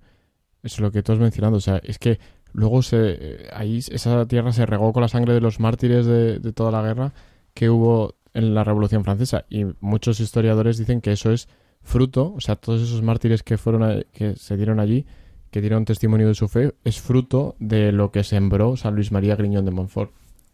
[0.62, 2.18] es lo que tú has mencionado, o sea, es que
[2.52, 6.40] luego se, eh, ahí esa tierra se regó con la sangre de los mártires de,
[6.52, 7.12] toda la guerra
[7.52, 9.44] que hubo en la Revolución Francesa.
[9.48, 11.48] Y muchos historiadores dicen que eso es
[11.82, 15.06] fruto, o sea, todos esos mártires que fueron que se dieron allí,
[15.54, 19.36] que dieron testimonio de su fe, es fruto de lo que sembró San Luis María
[19.36, 20.10] Griñón de Montfort.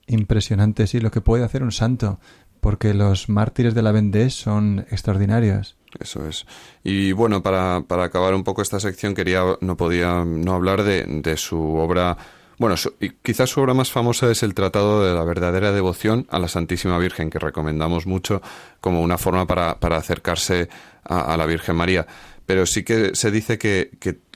[0.06, 2.20] Impresionante, sí, lo que puede hacer un santo,
[2.60, 5.78] porque los mártires de la Vendée son extraordinarios.
[5.98, 6.44] Eso es.
[6.84, 11.04] Y bueno, para, para acabar un poco esta sección, quería, no podía no hablar de,
[11.04, 12.18] de su obra.
[12.58, 16.26] Bueno, su- y quizás su obra más famosa es el Tratado de la verdadera devoción
[16.28, 18.42] a la Santísima Virgen, que recomendamos mucho
[18.82, 20.68] como una forma para, para acercarse
[21.04, 22.06] a, a la Virgen María.
[22.44, 24.28] Pero sí que se dice que, que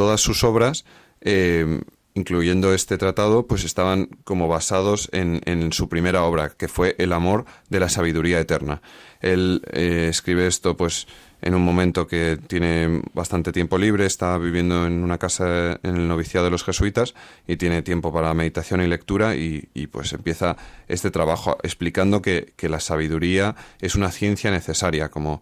[0.00, 0.86] todas sus obras,
[1.20, 1.82] eh,
[2.14, 7.44] incluyendo este tratado, pues estaban como basados en, su primera obra, que fue El amor
[7.68, 8.80] de la sabiduría eterna.
[9.20, 11.06] Él eh, escribe esto, pues,
[11.42, 16.08] en un momento que tiene bastante tiempo libre, está viviendo en una casa en el
[16.08, 17.14] noviciado de los jesuitas
[17.46, 20.56] y tiene tiempo para meditación y lectura y, pues empieza
[20.88, 25.40] este trabajo explicando que, la sabiduría es una ciencia necesaria, como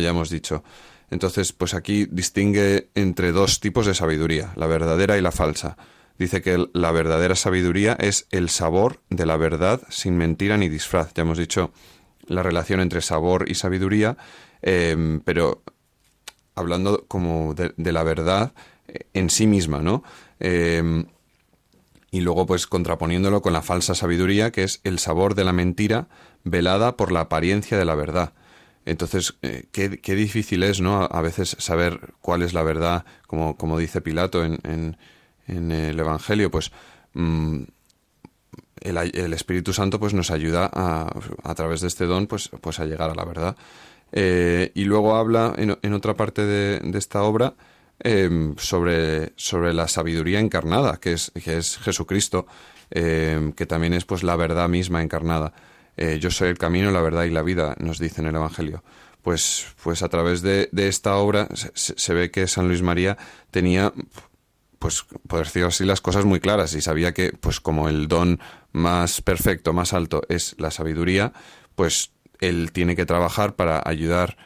[0.00, 0.64] ya hemos dicho.
[1.10, 5.76] Entonces, pues aquí distingue entre dos tipos de sabiduría, la verdadera y la falsa.
[6.18, 11.14] Dice que la verdadera sabiduría es el sabor de la verdad sin mentira ni disfraz.
[11.14, 11.72] Ya hemos dicho
[12.26, 14.16] la relación entre sabor y sabiduría,
[14.60, 15.62] eh, pero
[16.54, 18.52] hablando como de, la verdad
[18.88, 20.02] eh, en sí misma, ¿no?
[20.40, 21.04] Eh,
[22.10, 26.08] y luego pues contraponiéndolo con la falsa sabiduría, que es el sabor de la mentira
[26.44, 28.32] velada por la apariencia de la verdad.
[28.88, 31.02] Entonces, eh, qué, difícil es, ¿no?
[31.02, 34.58] A, veces saber cuál es la verdad, como, como dice Pilato en,
[35.46, 36.72] en, el Evangelio, pues
[37.14, 37.62] mm,
[38.80, 41.10] el, Espíritu Santo pues nos ayuda a,
[41.42, 43.56] a través de este don pues, pues a llegar a la verdad.
[44.12, 47.54] Eh, y luego habla en, en otra parte de, de esta obra
[48.00, 52.46] eh, sobre, sobre la sabiduría encarnada, que es, que es Jesucristo,
[52.90, 55.52] eh, que también es pues la verdad misma encarnada.
[55.98, 58.82] Eh, yo soy el camino, la verdad y la vida, nos dice en el Evangelio.
[59.22, 63.18] Pues, pues a través de, de esta obra se, se ve que San Luis María
[63.50, 63.92] tenía
[64.78, 68.40] pues por decirlo así las cosas muy claras y sabía que pues como el don
[68.72, 71.32] más perfecto más alto es la sabiduría
[71.74, 74.36] pues él tiene que trabajar para ayudar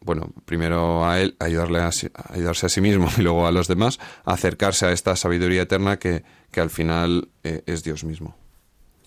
[0.00, 1.90] bueno primero a él ayudarle a,
[2.30, 5.98] ayudarse a sí mismo y luego a los demás a acercarse a esta sabiduría eterna
[5.98, 8.36] que, que al final eh, es Dios mismo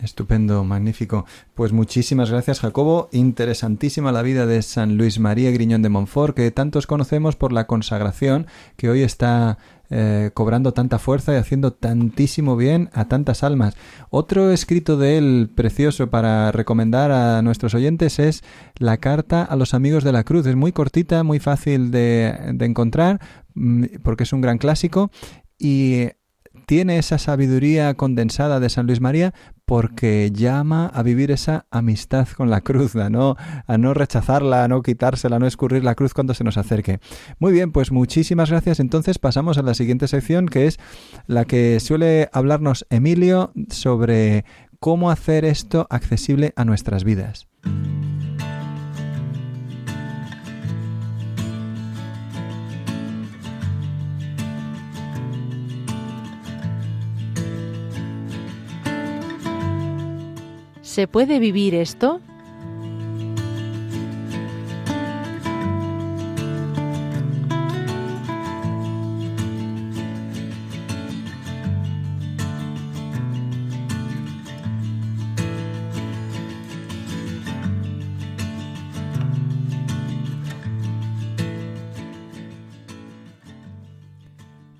[0.02, 1.26] Estupendo, magnífico.
[1.54, 3.08] Pues muchísimas gracias, Jacobo.
[3.12, 7.68] Interesantísima la vida de San Luis María Griñón de Montfort, que tantos conocemos por la
[7.68, 9.60] consagración, que hoy está
[9.92, 13.76] eh, cobrando tanta fuerza y haciendo tantísimo bien a tantas almas.
[14.10, 18.44] Otro escrito de él precioso para recomendar a nuestros oyentes es
[18.80, 20.48] la carta a los amigos de la cruz.
[20.48, 23.20] Es muy cortita, muy fácil de, encontrar,
[23.54, 25.12] mm, porque es un gran clásico
[25.60, 26.08] y
[26.66, 29.34] tiene esa sabiduría condensada de San Luis María
[29.72, 34.68] porque llama a vivir esa amistad con la cruz, a no, a no rechazarla, a
[34.68, 37.00] no quitársela, a no escurrir la cruz cuando se nos acerque.
[37.40, 38.82] Muy bien, pues muchísimas gracias.
[38.82, 40.78] Entonces pasamos a la siguiente sección que es
[41.26, 44.44] la que suele hablarnos Emilio sobre
[44.82, 47.48] cómo hacer esto accesible a nuestras vidas.
[60.92, 62.19] ¿Se puede vivir esto?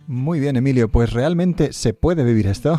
[0.08, 2.78] Muy bien, Emilio, pues realmente se puede vivir esto.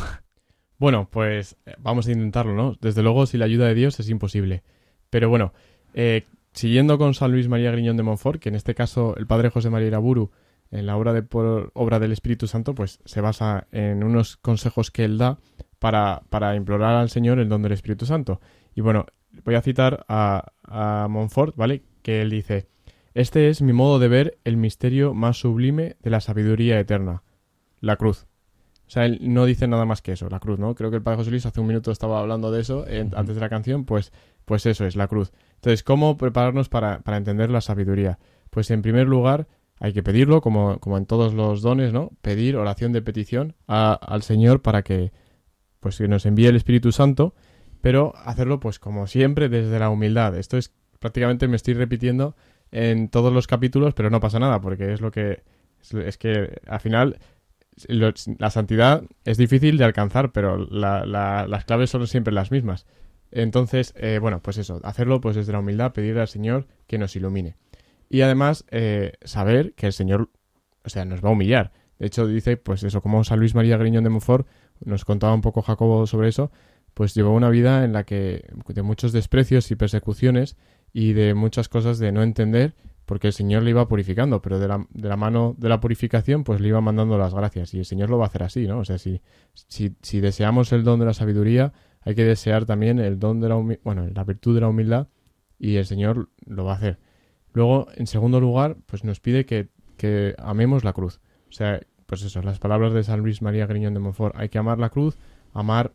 [0.82, 2.76] Bueno, pues eh, vamos a intentarlo, ¿no?
[2.80, 4.64] Desde luego, sin la ayuda de Dios es imposible.
[5.10, 5.52] Pero bueno,
[5.94, 6.24] eh,
[6.54, 9.70] siguiendo con San Luis María Griñón de Montfort, que en este caso el padre José
[9.70, 10.32] María Iraburu,
[10.72, 14.90] en la obra, de, por, obra del Espíritu Santo, pues se basa en unos consejos
[14.90, 15.38] que él da
[15.78, 18.40] para, implorar al Señor el don del Espíritu Santo.
[18.74, 19.06] Y bueno,
[19.44, 21.84] voy a citar a, a Montfort, ¿vale?
[22.02, 22.66] Que él dice,
[23.14, 27.22] este es mi modo de ver el misterio más sublime de la sabiduría eterna,
[27.80, 28.26] la cruz.
[28.92, 30.74] O sea, él no dice nada más que eso, la cruz, ¿no?
[30.74, 33.34] Creo que el Padre José Luis hace un minuto estaba hablando de eso eh, antes
[33.36, 34.12] de la canción, pues,
[34.44, 35.32] pues eso es, la cruz.
[35.54, 38.18] Entonces, ¿cómo prepararnos para, para entender la sabiduría?
[38.50, 39.48] Pues en primer lugar,
[39.80, 42.10] hay que pedirlo, como, como en todos los dones, ¿no?
[42.20, 45.10] Pedir oración de petición a- al Señor para que,
[45.80, 47.34] pues, que nos envíe el Espíritu Santo,
[47.80, 50.36] pero hacerlo, pues, como siempre, desde la humildad.
[50.36, 52.36] Esto es, prácticamente me estoy repitiendo
[52.70, 55.42] en todos los capítulos, pero no pasa nada, porque es lo que,
[55.80, 57.18] es, es que al final
[57.88, 62.86] la santidad es difícil de alcanzar, pero la- la- las claves son siempre las mismas.
[63.30, 67.16] Entonces, eh, bueno, pues eso, hacerlo pues desde la humildad, pedirle al Señor que nos
[67.16, 67.56] ilumine.
[68.10, 70.28] Y además, eh, saber que el Señor,
[70.84, 71.72] o sea, nos va a humillar.
[71.98, 74.46] De hecho, dice, pues eso, como San Luis María Griñón de Montfort,
[74.84, 76.50] nos contaba un poco Jacobo sobre eso,
[76.94, 80.56] pues llevó una vida en la que, de muchos desprecios y persecuciones,
[80.92, 82.74] y de muchas cosas de no entender,
[83.04, 86.44] porque el Señor le iba purificando, pero de la, de la mano de la purificación,
[86.44, 88.78] pues le iba mandando las gracias, y el Señor lo va a hacer así, ¿no?
[88.78, 89.20] O sea, si,
[89.54, 93.56] si, deseamos el don de la sabiduría, hay que desear también el don de la
[93.56, 95.08] bueno, la virtud de la humildad,
[95.58, 96.98] y el Señor lo va a hacer.
[97.52, 101.20] Luego, en segundo lugar, pues nos pide que, que amemos la cruz.
[101.48, 104.58] O sea, pues eso, las palabras de San Luis María Griñón de Montfort, hay que
[104.58, 105.18] amar la cruz,
[105.52, 105.92] amar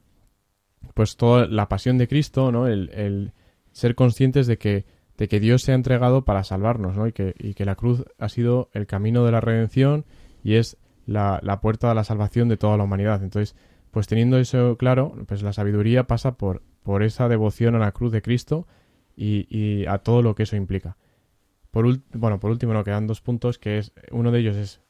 [0.93, 2.67] pues toda la pasión de Cristo, ¿no?
[2.67, 3.33] El, el
[3.71, 4.85] ser conscientes de que,
[5.17, 7.07] de que Dios se ha entregado para salvarnos, ¿no?
[7.07, 10.05] Y que, y que la cruz ha sido el camino de la redención
[10.43, 13.23] y es la, la puerta a la salvación de toda la humanidad.
[13.23, 13.55] Entonces,
[13.91, 18.11] pues teniendo eso claro, pues la sabiduría pasa por, por esa devoción a la cruz
[18.11, 18.67] de Cristo
[19.15, 20.97] y, y a todo lo que eso implica.
[21.71, 24.81] Por bueno, por último, nos quedan dos puntos, que es uno de ellos es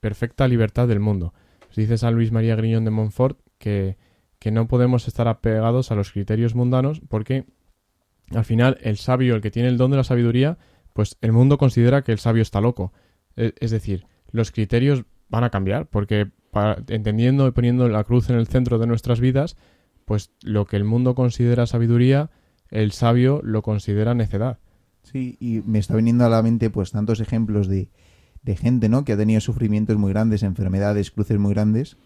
[0.00, 1.34] perfecta libertad del mundo.
[1.68, 3.96] Nos dice San Luis María Griñón de Montfort que,
[4.38, 7.46] que no podemos estar apegados a los criterios mundanos porque
[8.34, 10.58] al final el sabio, el que tiene el don de la sabiduría,
[10.92, 12.92] pues el mundo considera que el sabio está loco.
[13.36, 18.28] E- Es decir, los criterios van a cambiar porque para- entendiendo y poniendo la cruz
[18.30, 19.56] en el centro de nuestras vidas,
[20.04, 22.30] pues lo que el mundo considera sabiduría,
[22.70, 24.58] el sabio lo considera necedad.
[25.02, 27.88] Sí, y me está viniendo a la mente pues tantos ejemplos de,
[28.42, 29.04] de gente, ¿no?
[29.04, 31.96] Que ha tenido sufrimientos muy grandes, enfermedades, cruces muy grandes,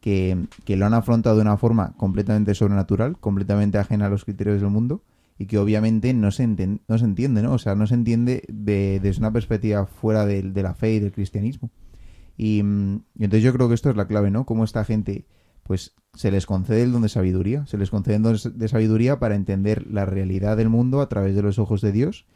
[0.00, 4.60] que, que lo han afrontado de una forma completamente sobrenatural, completamente ajena a los criterios
[4.60, 5.02] del mundo,
[5.38, 7.52] y que obviamente no se, enten- no se entiende, ¿no?
[7.52, 11.12] O sea, no se entiende de- desde una perspectiva fuera de, la fe y del
[11.12, 11.70] cristianismo.
[12.36, 14.46] Y, mm, y entonces yo creo que esto es la clave, ¿no?
[14.46, 15.26] Cómo esta gente,
[15.62, 19.18] pues, se les concede el don de sabiduría, se les concede el don de sabiduría
[19.18, 22.26] para entender la realidad del mundo a través de los ojos de Dios.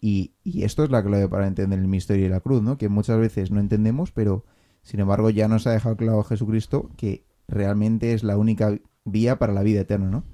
[0.00, 2.78] Y, y esto es la clave para entender el misterio de la cruz, ¿no?
[2.78, 4.44] Que muchas veces no entendemos, pero
[4.82, 9.52] sin embargo ya nos ha dejado claro Jesucristo que realmente es la única vía para
[9.52, 10.24] la vida eterna, ¿no?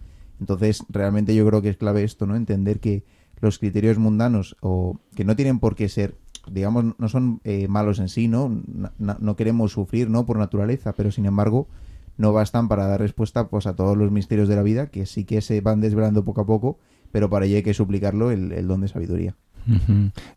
[0.45, 2.37] Entonces, realmente yo creo que es clave esto, ¿no?
[2.37, 3.03] Entender que
[3.41, 6.19] los criterios mundanos, o que no tienen por qué ser,
[6.51, 8.63] digamos, no son eh, malos en sí, ¿no?
[8.99, 10.27] No, queremos sufrir, ¿no?
[10.27, 11.67] Por naturaleza, pero sin embargo
[12.19, 15.25] no bastan para dar respuesta pues a todos los misterios de la vida, que sí
[15.25, 16.79] que se van desvelando poco a poco,
[17.11, 19.35] pero para ello hay que suplicarlo el, don de sabiduría.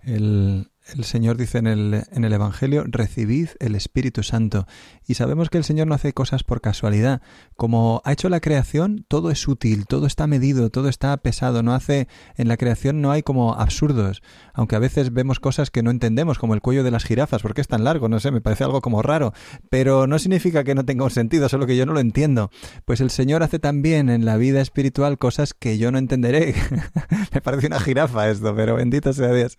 [0.04, 4.68] El, el Señor dice en el, en el Evangelio, recibid el Espíritu Santo.
[5.06, 7.22] Y sabemos que el Señor no hace cosas por casualidad.
[7.56, 11.64] Como ha hecho la creación, todo es útil, todo está medido, todo está pesado.
[11.64, 14.22] No hace, en la creación no hay como absurdos.
[14.54, 17.62] Aunque a veces vemos cosas que no entendemos, como el cuello de las jirafas, porque
[17.62, 19.34] es tan largo, no sé, me parece algo como raro.
[19.70, 22.50] Pero no significa que no tenga un sentido, solo que yo no lo entiendo.
[22.86, 26.56] Pues el Señor hace también en la vida espiritual cosas que yo no entenderé.
[27.34, 29.58] me parece una jirafa esto, pero bendito sea Dios.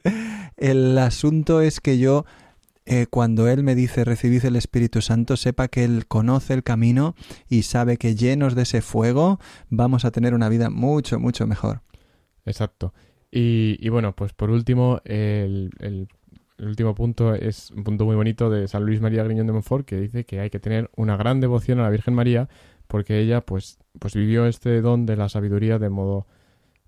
[0.57, 2.25] El asunto es que yo,
[2.87, 7.17] eh, cuando Él me dice recibid el Espíritu Santo, sepa que Él conoce el camino
[7.49, 11.83] y sabe que llenos de ese fuego vamos a tener una vida mucho, mucho mejor.
[12.47, 12.95] Exacto.
[13.33, 15.71] Y, bueno, pues por último, el
[16.61, 19.99] último punto es un punto muy bonito de San Luis María Griñón de Montfort que
[20.01, 22.49] dice que hay que tener una gran devoción a la Virgen María
[22.87, 26.29] porque ella pues, pues vivió este don de la sabiduría de modo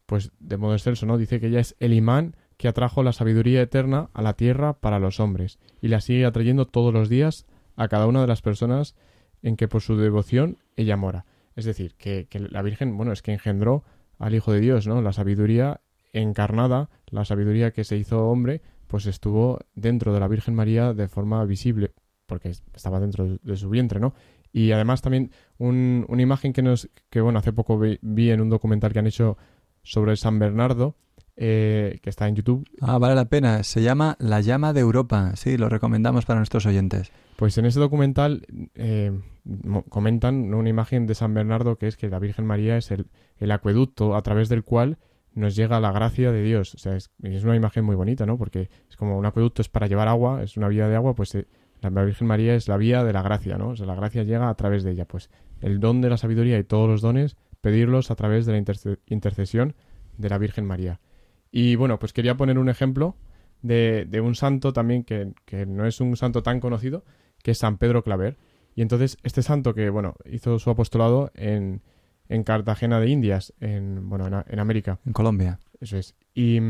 [0.07, 1.19] pues de modo excelso, ¿no?
[1.19, 4.99] Dice que ella es el imán que atrajo la sabiduría eterna a la tierra para
[4.99, 8.97] los hombres y la sigue atrayendo todos los días a cada una de las personas
[9.41, 11.25] en que por su devoción ella mora.
[11.57, 13.83] Es decir, que, la Virgen, bueno, es que engendró
[14.19, 15.01] al Hijo de Dios, ¿no?
[15.01, 15.81] La sabiduría
[16.13, 21.09] encarnada, la sabiduría que se hizo hombre, pues estuvo dentro de la Virgen María de
[21.09, 21.95] forma visible,
[22.27, 24.13] porque estaba dentro de, su vientre, ¿no?
[24.53, 28.51] Y además también un- una imagen que nos que bueno hace poco vi en un
[28.51, 29.39] documental que han hecho
[29.83, 30.97] sobre San Bernardo
[31.43, 32.69] eh, que está en YouTube.
[32.83, 33.63] Ah, vale la pena.
[33.63, 35.33] Se llama La llama de Europa.
[35.37, 37.11] Sí, lo recomendamos para nuestros oyentes.
[37.37, 39.11] Pues en ese documental eh,
[39.89, 43.07] comentan una imagen de San Bernardo que es que la Virgen María es el,
[43.39, 44.99] el acueducto a través del cual
[45.35, 46.75] nos llega la gracia de Dios.
[46.75, 48.37] O sea, es, es una imagen muy bonita, ¿no?
[48.37, 51.35] Porque es como un acueducto es para llevar agua, es una vía de agua, pues
[51.35, 51.47] eh,
[51.81, 53.71] la Virgen María es la vía de la gracia, ¿no?
[53.71, 55.07] O sea, la gracia llega a través de ella.
[55.07, 55.31] Pues
[55.63, 58.99] el don de la sabiduría y todos los dones, pedirlos a través de la interce-
[59.07, 59.75] intercesión
[60.19, 61.01] de la Virgen María.
[61.51, 63.17] Y bueno, pues quería poner un ejemplo
[63.63, 67.05] de, de un santo también que, que no es un santo tan conocido,
[67.43, 68.37] que es San Pedro Claver.
[68.75, 71.83] Y entonces este santo que, bueno, hizo su apostolado en,
[72.29, 75.01] en Cartagena de Indias, en, bueno, en, en América.
[75.05, 75.59] En Colombia.
[75.81, 76.15] Eso es.
[76.35, 76.61] Y,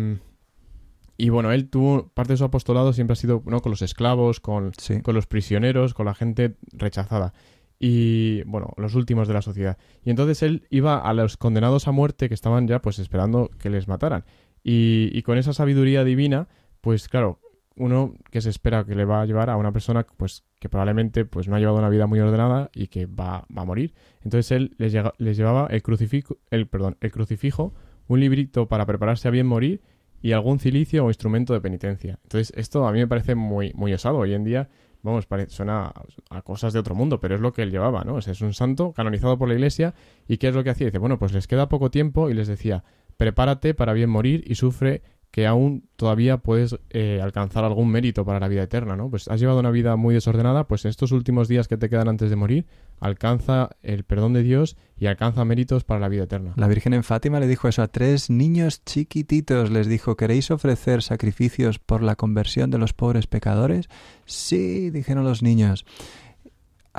[1.17, 3.61] y bueno, él tuvo, parte de su apostolado siempre ha sido, ¿no?
[3.61, 5.03] Con los esclavos, con, Sí.
[5.03, 7.35] con los prisioneros, con la gente rechazada.
[7.79, 9.79] Y bueno, los últimos de la sociedad.
[10.05, 13.71] Y entonces él iba a los condenados a muerte que estaban ya pues esperando que
[13.71, 14.25] les mataran.
[14.63, 16.49] Y, y con esa sabiduría divina,
[16.81, 17.41] pues claro,
[17.77, 21.25] uno que se espera que le va a llevar a una persona pues que probablemente
[21.25, 23.95] pues no ha llevado una vida muy ordenada y que va, va a morir.
[24.23, 27.73] Entonces él les, llevaba el crucifijo, el, perdón, el crucifijo,
[28.07, 29.81] un librito para prepararse a bien morir
[30.21, 32.19] y algún cilicio o instrumento de penitencia.
[32.25, 34.19] Entonces esto a mí me parece muy, muy osado.
[34.19, 34.69] Hoy en día,
[35.03, 35.95] vamos, pare- suena
[36.29, 38.19] a, cosas de otro mundo, pero es lo que él llevaba, ¿no?
[38.19, 39.95] Es un santo canonizado por la iglesia
[40.29, 40.89] y ¿qué es lo que hacía?
[40.89, 42.85] Dice, bueno, pues les queda poco tiempo y les decía,
[43.21, 48.41] prepárate para bien morir y sufre que aún todavía puedes eh, alcanzar algún mérito para
[48.41, 49.11] la vida eterna, ¿no?
[49.11, 52.09] Pues has llevado una vida muy desordenada, pues en estos últimos días que te quedan
[52.09, 52.67] antes de morir,
[52.99, 56.55] alcanza el perdón de Dios y alcanza méritos para la vida eterna.
[56.57, 59.71] La Virgen en Fátima le dijo eso a tres niños chiquititos.
[59.71, 63.91] Les dijo, ¿queréis ofrecer sacrificios por la conversión de los pobres pecadores?
[64.25, 65.85] Sí, dijeron los niños.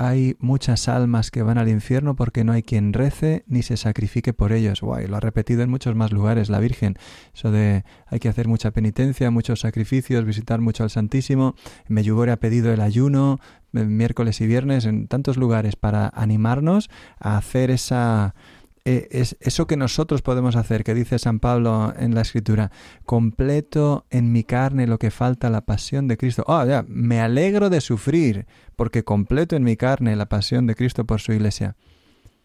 [0.02, 4.32] Hay muchas almas que van al infierno porque no hay quien rece ni se sacrifique
[4.32, 4.80] por ellos.
[4.80, 6.96] Guay, lo ha repetido en muchos más lugares la Virgen.
[7.32, 11.54] Eso de hay que hacer mucha penitencia, muchos sacrificios, visitar mucho al Santísimo.
[11.88, 13.38] En Medjugorje ha pedido el ayuno,
[13.74, 16.90] eh, miércoles y viernes, en tantos lugares para animarnos
[17.20, 18.34] a hacer esa,
[18.84, 22.72] eh, es eso que nosotros podemos hacer, que dice San Pablo en la Escritura,
[23.04, 26.44] completo en mi carne lo que falta la pasión de Cristo.
[26.46, 31.04] Oh, ya, me alegro de sufrir, porque completo en mi carne la pasión de Cristo
[31.04, 31.76] por su iglesia.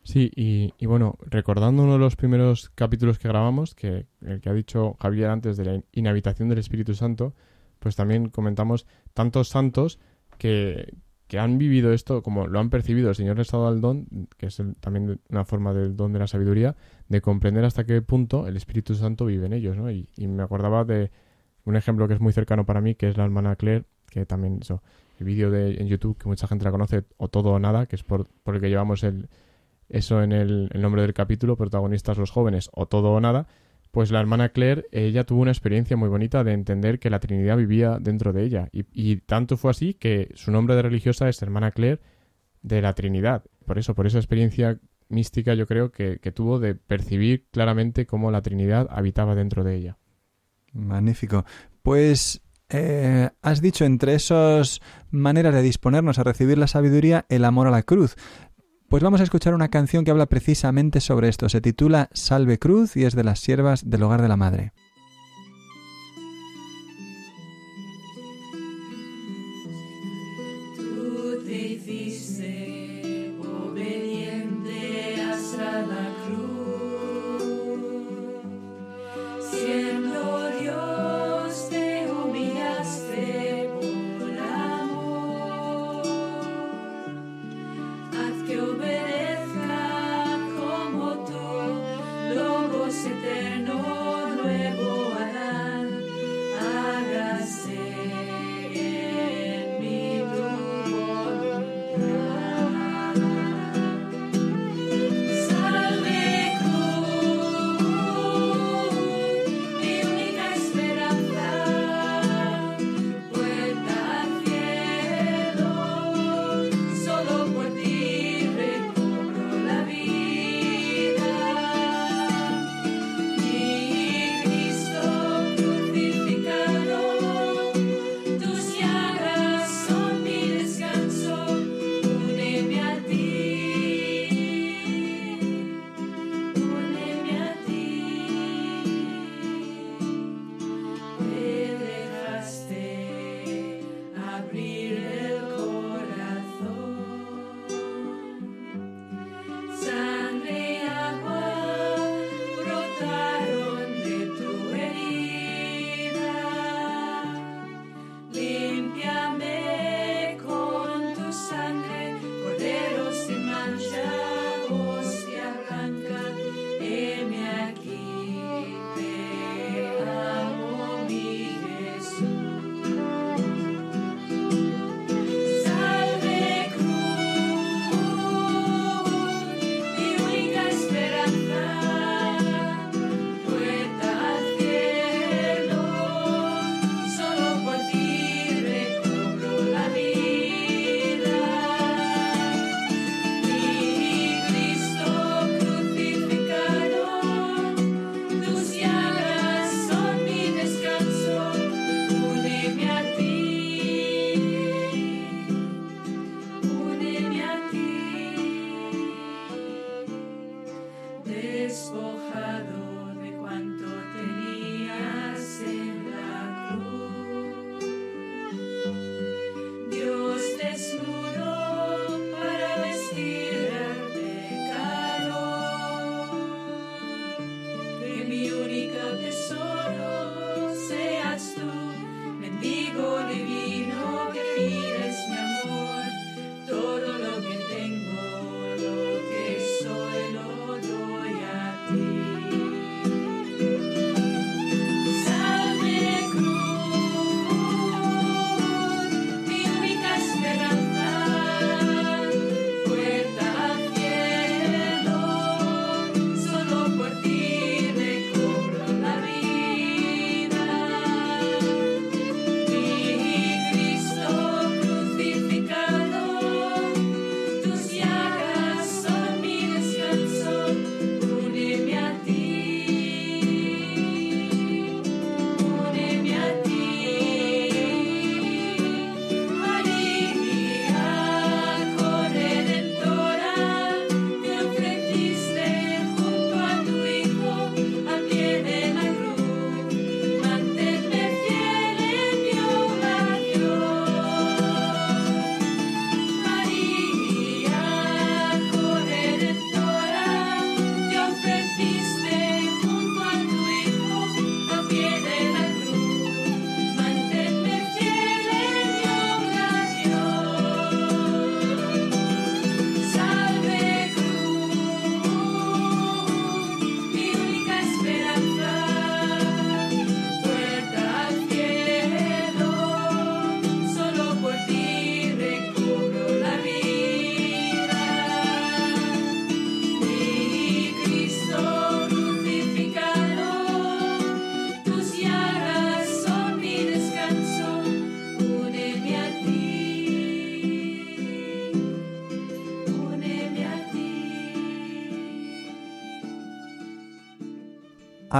[0.03, 4.49] Sí, y, y bueno, recordando uno de los primeros capítulos que grabamos, que el que
[4.49, 7.33] ha dicho Javier antes de la inhabitación del Espíritu Santo,
[7.79, 9.99] pues también comentamos tantos santos
[10.37, 10.93] que,
[11.27, 14.07] que han vivido esto, como lo han percibido, el Señor les ha dado el don,
[14.37, 16.75] que es el- también una forma del don de la sabiduría,
[17.09, 19.91] de comprender hasta qué punto el Espíritu Santo vive en ellos, ¿no?
[19.91, 21.11] Y, y me acordaba de
[21.65, 24.59] un ejemplo que es muy cercano para mí, que es la hermana Claire, que también
[24.61, 24.81] eso,
[25.19, 27.97] el vídeo de en YouTube que mucha gente la conoce, o todo o nada, que
[27.97, 29.27] es por, por el que llevamos el,
[29.89, 33.47] eso en el, el nombre del capítulo, protagonistas los jóvenes, o todo o nada,
[33.97, 37.57] pues la hermana Claire, ella tuvo una experiencia muy bonita de entender que la Trinidad
[37.57, 38.69] vivía dentro de ella.
[38.71, 41.99] Y, tanto fue así que su nombre de religiosa es hermana Claire
[42.61, 43.45] de la Trinidad.
[43.65, 44.79] Por eso, por esa experiencia
[45.09, 49.77] mística yo creo que, que tuvo de percibir claramente cómo la Trinidad habitaba dentro de
[49.77, 49.97] ella.
[50.73, 51.43] Magnífico.
[51.81, 57.67] Pues eh, has dicho entre esas maneras de disponernos a recibir la sabiduría el amor
[57.67, 58.15] a la cruz.
[58.89, 61.49] Pues vamos a escuchar una canción que habla precisamente sobre esto.
[61.49, 64.71] Se titula Salve Cruz y es de las siervas del hogar de la madre.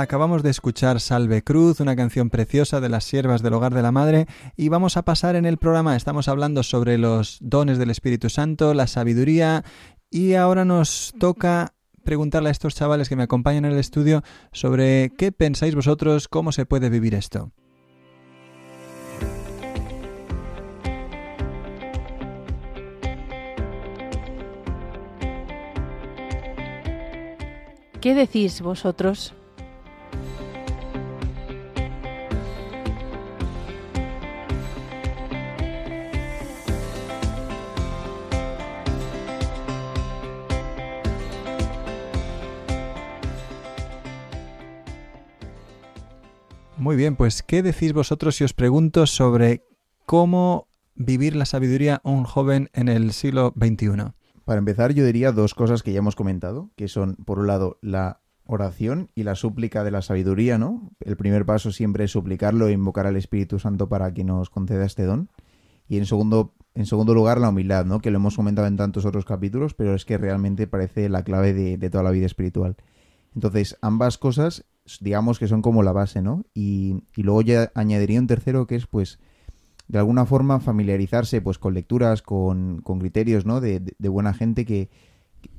[0.02, 3.92] Acabamos de escuchar Salve Cruz, una canción preciosa de las siervas del hogar de la
[3.92, 5.96] madre, y vamos a pasar en el programa.
[5.96, 9.64] Estamos hablando sobre los dones del Espíritu Santo, la sabiduría,
[10.12, 11.74] y ahora nos toca
[12.04, 14.22] preguntarle a estos chavales que me acompañan en el estudio
[14.52, 17.52] sobre qué pensáis vosotros, cómo se puede vivir esto.
[28.00, 29.34] ¿Qué decís vosotros?
[46.88, 49.66] Muy bien, pues ¿qué decís vosotros si os pregunto sobre
[50.06, 54.14] cómo vivir la sabiduría a un joven en el siglo XXI?
[54.46, 57.78] Para empezar, yo diría dos cosas que ya hemos comentado, que son, por un lado,
[57.82, 60.90] la oración y la súplica de la sabiduría, ¿no?
[61.02, 64.86] El primer paso siempre es suplicarlo e invocar al Espíritu Santo para que nos conceda
[64.86, 65.30] este don.
[65.90, 68.00] Y en segundo, en segundo lugar, la humildad, ¿no?
[68.00, 71.54] Que lo hemos comentado en tantos otros capítulos, pero es que realmente parece la clave
[71.54, 72.78] de, de toda la vida espiritual.
[73.36, 74.64] Entonces, ambas cosas,
[75.02, 76.46] digamos que son como la base, ¿no?
[76.54, 79.20] Y, y luego ya añadiría un tercero que es, pues,
[79.88, 83.62] de alguna forma familiarizarse, pues, con lecturas, con, con criterios, ¿no?
[83.62, 84.90] De, de- buena gente que,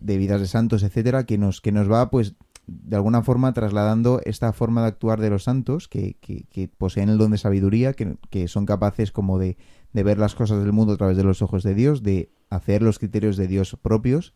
[0.01, 2.35] de vidas de santos, etcétera, que nos, que nos va, pues,
[2.67, 7.09] de alguna forma trasladando esta forma de actuar de los santos que, que, que poseen
[7.09, 9.57] el don de sabiduría, que, que son capaces como de,
[9.95, 12.83] de ver las cosas del mundo a través de los ojos de Dios, de hacer
[12.83, 14.35] los criterios de Dios propios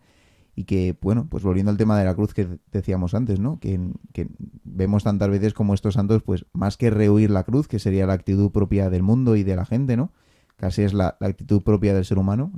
[0.55, 3.59] y que, bueno, pues volviendo al tema de la cruz que decíamos antes, ¿no?
[3.59, 3.81] Que,
[4.13, 4.29] que
[4.65, 8.13] vemos tantas veces como estos santos, pues más que rehuir la cruz, que sería la
[8.13, 10.13] actitud propia del mundo y de la gente, ¿no?
[10.57, 12.53] Casi es la, la actitud propia del ser humano,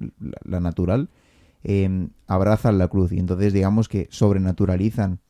[0.45, 1.09] la, natural,
[1.63, 5.21] eh, abrazan la cruz y entonces digamos que sobrenaturalizan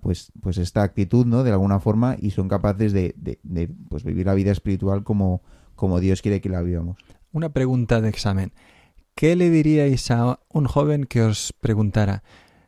[0.00, 1.44] pues, pues esta actitud, ¿no?
[1.44, 5.42] De alguna forma y son capaces de, de, de, pues vivir la vida espiritual como,
[5.74, 6.96] como Dios quiere que la vivamos.
[7.32, 8.52] Una pregunta de examen.
[9.16, 12.22] ¿Qué le diríais a un joven que os preguntara,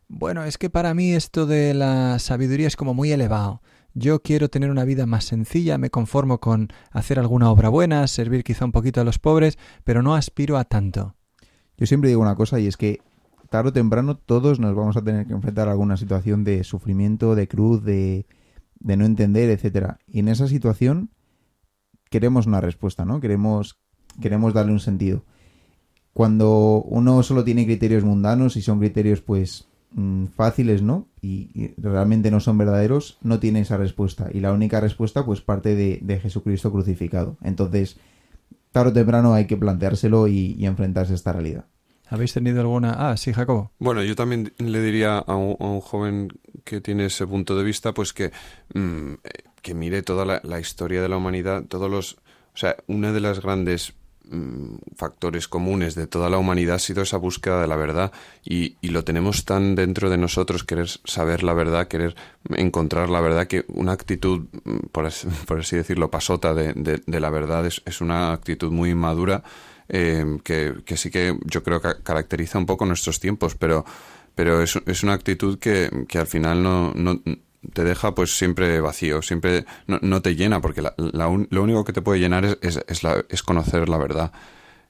[0.08, 3.60] bueno, es que para mí esto de la sabiduría es como muy elevado.
[3.92, 8.44] Yo quiero tener una vida más sencilla, me conformo con hacer alguna obra buena, servir
[8.44, 11.16] quizá un poquito a los pobres, pero no aspiro a tanto.
[11.76, 13.02] Yo siempre digo una cosa y es que
[13.50, 17.34] tarde o temprano todos nos vamos a tener que enfrentar a alguna situación de sufrimiento,
[17.34, 18.24] de cruz, de,
[18.80, 19.98] de no entender, etcétera.
[20.06, 21.10] Y en esa situación
[22.08, 23.20] queremos una respuesta, ¿no?
[23.20, 23.78] Queremos,
[24.18, 25.26] queremos darle un sentido.
[26.18, 31.06] Cuando uno solo tiene criterios mundanos y son criterios, pues, mm, fáciles, ¿no?
[31.22, 34.28] Y, y realmente no son verdaderos, no tiene esa respuesta.
[34.34, 37.36] Y la única respuesta, pues, parte de, de Jesucristo crucificado.
[37.40, 37.98] Entonces,
[38.72, 41.66] tarde o temprano hay que planteárselo y, y enfrentarse a esta realidad.
[42.08, 42.94] ¿Habéis tenido alguna?
[42.98, 43.70] Ah, sí, Jacobo.
[43.78, 46.30] Bueno, yo también le diría a un, a un joven
[46.64, 48.32] que tiene ese punto de vista, pues que,
[48.74, 49.18] mm, eh,
[49.62, 52.14] que mire toda la, la historia de la humanidad, todos los...
[52.54, 53.94] O sea, una de las grandes
[54.96, 58.12] factores comunes de toda la humanidad ha sido esa búsqueda de la verdad.
[58.44, 62.14] Y, lo tenemos tan dentro de nosotros, querer saber la verdad, querer
[62.50, 67.02] encontrar la verdad, que una actitud, mm, por así, por así decirlo, pasota de, de-
[67.06, 69.42] de la verdad es, es una actitud muy inmadura
[69.88, 73.84] eh, que, sí que yo creo que caracteriza un poco nuestros tiempos, pero,
[74.34, 76.92] pero es, es una actitud que, que al final no
[77.72, 82.02] te deja pues siempre vacío, siempre no, no te llena, porque lo único que te
[82.02, 84.32] puede llenar es, es, es conocer la verdad.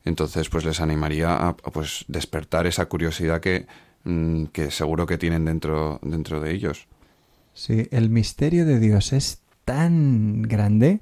[0.04, 3.66] Entonces, pues les animaría a, a, pues despertar esa curiosidad que,
[4.04, 6.86] mm, que seguro que tienen dentro, dentro de ellos.
[7.52, 11.00] Sí, el misterio de Dios es tan grande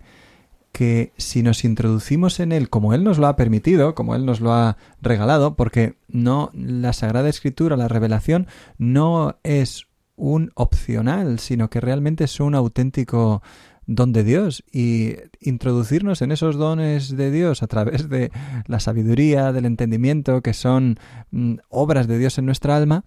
[0.73, 4.41] que si nos introducimos en él como él nos lo ha permitido, como él nos
[4.41, 8.47] lo ha regalado, porque no la Sagrada Escritura, la revelación
[8.77, 9.86] no es
[10.17, 13.43] un opcional, sino que realmente es un auténtico
[13.87, 18.33] don de Dios y introducirnos en esos dones de Dios a través de
[18.67, 20.99] la sabiduría, del entendimiento, que son
[21.31, 23.05] mm, obras de Dios en nuestra alma,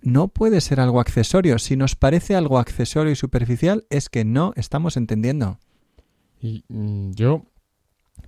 [0.00, 1.58] no puede ser algo accesorio.
[1.58, 5.58] Si nos parece algo accesorio y superficial, es que no estamos entendiendo.
[6.40, 7.46] Y mm, yo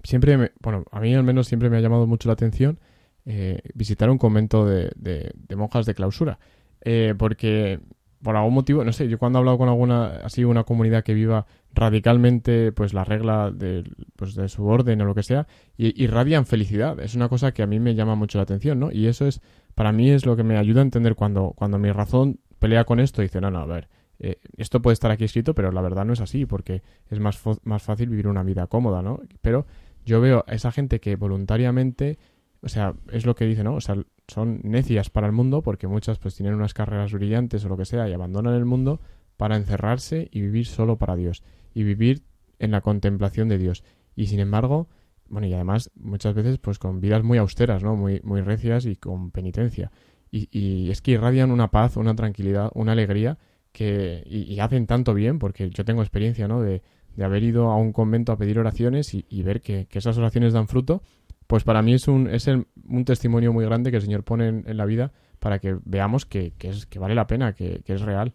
[0.02, 2.78] siempre, me- bueno, a mí al menos siempre me ha llamado mucho la atención
[3.26, 6.38] eh, visitar un convento de, monjas de clausura.
[6.82, 7.80] Eh, porque
[8.24, 11.14] por algún motivo, no sé, yo cuando he hablado con alguna, así una comunidad que
[11.14, 13.84] viva radicalmente pues la regla de,
[14.16, 15.46] pues, de su orden o lo que sea,
[15.76, 16.98] y irradian felicidad.
[16.98, 18.90] Es una cosa que a mí me llama mucho la atención, ¿no?
[18.90, 19.40] Y eso es,
[19.74, 22.98] para mí es lo que me ayuda a entender cuando, cuando mi razón pelea con
[22.98, 25.82] esto y dice, no, no, a ver, eh, esto puede estar aquí escrito, pero la
[25.82, 29.20] verdad no es así, porque es más, más fácil vivir una vida cómoda, ¿no?
[29.42, 29.66] Pero
[30.04, 32.18] yo veo a esa gente que voluntariamente,
[32.64, 33.74] o sea, es lo que dice, ¿no?
[33.74, 33.96] O sea,
[34.26, 37.84] son necias para el mundo, porque muchas pues tienen unas carreras brillantes o lo que
[37.84, 39.00] sea y abandonan el mundo
[39.36, 41.42] para encerrarse y vivir solo para Dios
[41.74, 42.22] y vivir
[42.58, 43.84] en la contemplación de Dios.
[44.16, 44.88] Y sin embargo,
[45.28, 47.96] bueno, y además muchas veces pues con vidas muy austeras, ¿no?
[47.96, 49.90] Muy, muy recias y con penitencia.
[50.30, 53.38] Y, y es que irradian una paz, una tranquilidad, una alegría
[53.72, 56.62] que y, hacen tanto bien, porque yo tengo experiencia, ¿no?
[56.62, 56.82] De,
[57.16, 60.16] de haber ido a un convento a pedir oraciones y, y ver que, que esas
[60.16, 61.02] oraciones dan fruto,
[61.46, 64.76] pues para mí es un, es un testimonio muy grande que el Señor pone en,
[64.76, 68.34] la vida para que veamos que, que, vale la pena, que, que es real.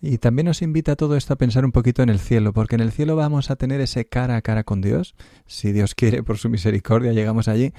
[0.00, 2.80] Y también nos invita todo esto a pensar un poquito en el cielo, porque en
[2.80, 5.14] el cielo vamos a tener ese cara a cara con Dios,
[5.46, 7.72] si Dios quiere, por su misericordia, llegamos allí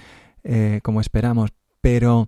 [0.43, 2.27] eh, como esperamos, pero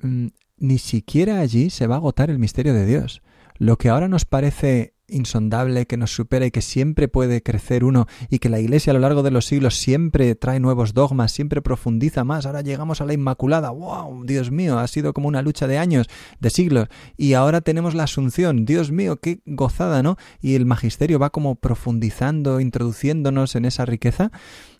[0.00, 0.26] mm,
[0.58, 3.22] ni siquiera allí se va a agotar el misterio de Dios.
[3.56, 8.06] Lo que ahora nos parece insondable, que nos supera y que siempre puede crecer uno
[8.30, 11.62] y que la Iglesia a lo largo de los siglos siempre trae nuevos dogmas, siempre
[11.62, 12.46] profundiza más.
[12.46, 13.70] Ahora llegamos a la Inmaculada.
[13.70, 14.24] ¡Wow!
[14.24, 16.08] Dios mío, ha sido como una lucha de años,
[16.40, 16.88] de siglos.
[17.16, 18.64] Y ahora tenemos la Asunción.
[18.64, 20.16] Dios mío, qué gozada, ¿no?
[20.40, 24.30] Y el magisterio va como profundizando, introduciéndonos en esa riqueza.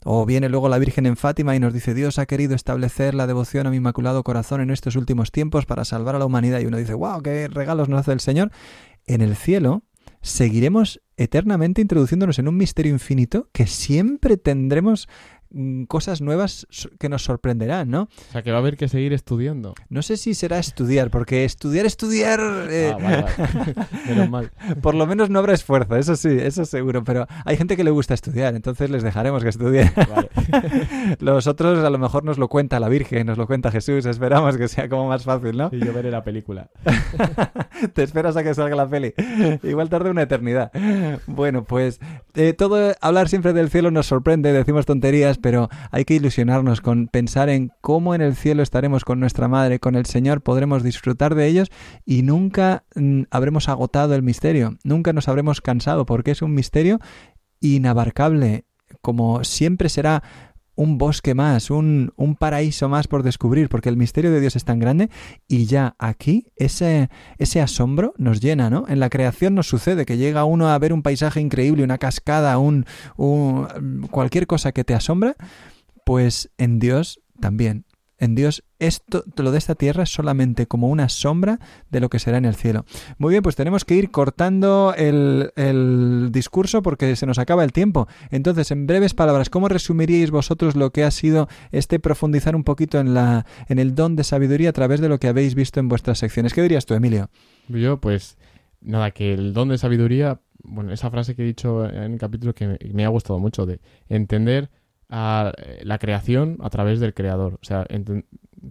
[0.04, 3.26] O viene luego la Virgen en Fátima y nos dice, Dios ha querido establecer la
[3.26, 6.60] devoción a mi Inmaculado Corazón en estos últimos tiempos para salvar a la humanidad.
[6.60, 8.50] Y uno dice, wow, qué regalos nos hace el Señor.
[9.06, 9.82] En el cielo
[10.24, 15.06] seguiremos eternamente introduciéndonos en un misterio infinito que siempre tendremos
[15.88, 16.66] cosas nuevas
[16.98, 18.02] que nos sorprenderán, ¿no?
[18.02, 19.74] O sea, que va a haber que seguir estudiando.
[19.88, 22.40] No sé si será estudiar, porque estudiar, estudiar...
[22.70, 23.74] eh, Ah, vale, vale.
[24.08, 24.50] Menos mal.
[24.82, 27.90] por lo menos no habrá esfuerzo, eso sí, eso seguro, pero hay gente que le
[27.90, 29.90] gusta estudiar, entonces les dejaremos que estudien.
[29.96, 30.28] Vale.
[31.20, 34.56] Los otros a lo mejor nos lo cuenta la Virgen, nos lo cuenta Jesús, esperamos
[34.56, 35.70] que sea como más fácil, ¿no?
[35.72, 36.68] Y yo veré la película.
[37.94, 39.14] Te esperas a que salga la peli.
[39.62, 40.70] Igual tarda una eternidad.
[41.26, 42.00] Bueno, pues
[42.34, 47.06] eh, todo hablar siempre del cielo nos sorprende, decimos tonterías, pero hay que ilusionarnos con
[47.06, 51.34] pensar en cómo en el cielo estaremos con nuestra madre, con el Señor, podremos disfrutar
[51.34, 51.70] de ellos
[52.06, 56.98] y nunca mm, habremos agotado el misterio, nunca nos habremos cansado, porque es un misterio
[57.60, 58.64] inabarcable,
[59.02, 60.22] como siempre será
[60.76, 64.64] un bosque más, un, un paraíso más por descubrir, porque el misterio de Dios es
[64.64, 65.08] tan grande
[65.48, 68.84] y ya aquí ese, ese asombro nos llena, ¿no?
[68.88, 72.58] En la creación nos sucede que llega uno a ver un paisaje increíble, una cascada,
[72.58, 75.36] un, un- cualquier cosa que te asombra,
[76.04, 77.84] pues en Dios también.
[78.18, 81.58] En Dios esto, lo de esta tierra es solamente como una sombra
[81.90, 82.84] de lo que será en el cielo.
[83.18, 87.72] Muy bien, pues tenemos que ir cortando el, el discurso porque se nos acaba el
[87.72, 88.06] tiempo.
[88.30, 93.00] Entonces, en breves palabras, ¿cómo resumiríais vosotros lo que ha sido este profundizar un poquito
[93.00, 95.88] en, la, en el don de sabiduría a través de lo que habéis visto en
[95.88, 96.54] vuestras secciones?
[96.54, 97.30] ¿Qué dirías tú, Emilio?
[97.68, 98.38] Yo, pues,
[98.80, 102.54] nada, que el don de sabiduría, bueno, esa frase que he dicho en el capítulo
[102.54, 104.70] que me, me ha gustado mucho, de entender
[105.16, 107.54] a eh, la creación a través del creador.
[107.62, 107.86] O sea,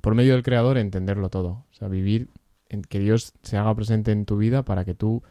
[0.01, 1.65] por medio del creador entenderlo todo.
[1.71, 2.29] O sea, vivir
[2.67, 5.23] en que Dios se haga presente en tu vida para que tú,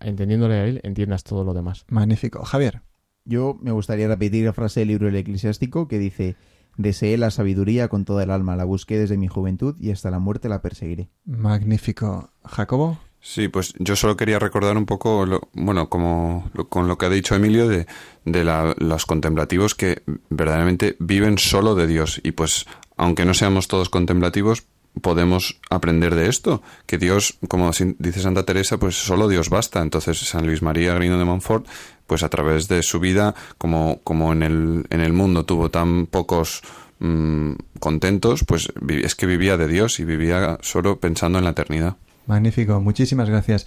[0.00, 1.84] entendiéndole a Él, entiendas todo lo demás.
[1.90, 2.42] Magnífico.
[2.44, 2.80] Javier.
[3.26, 6.36] Yo me gustaría repetir la frase del libro del eclesiástico que dice,
[6.78, 10.18] deseé la sabiduría con toda el alma, la busqué desde mi juventud y hasta la
[10.18, 11.10] muerte la perseguiré.
[11.26, 12.30] Magnífico.
[12.42, 12.98] Jacobo.
[13.20, 17.06] Sí, pues yo solo quería recordar un poco, lo- bueno, como lo- con lo que
[17.06, 17.86] ha dicho Emilio de,
[18.24, 22.20] de la- los contemplativos que verdaderamente viven solo de Dios.
[22.22, 22.64] Y pues,
[22.96, 24.64] aunque no seamos todos contemplativos,
[25.02, 29.82] podemos aprender de esto, que Dios, como dice Santa Teresa, pues solo Dios basta.
[29.82, 31.66] Entonces, San Luis María Grino de Montfort,
[32.06, 36.06] pues a través de su vida, como, como en, el, en el mundo tuvo tan
[36.06, 36.62] pocos
[37.00, 41.96] mm, contentos, pues es que vivía de Dios y vivía solo pensando en la eternidad.
[42.28, 42.80] Magnífico.
[42.80, 43.66] Muchísimas gracias.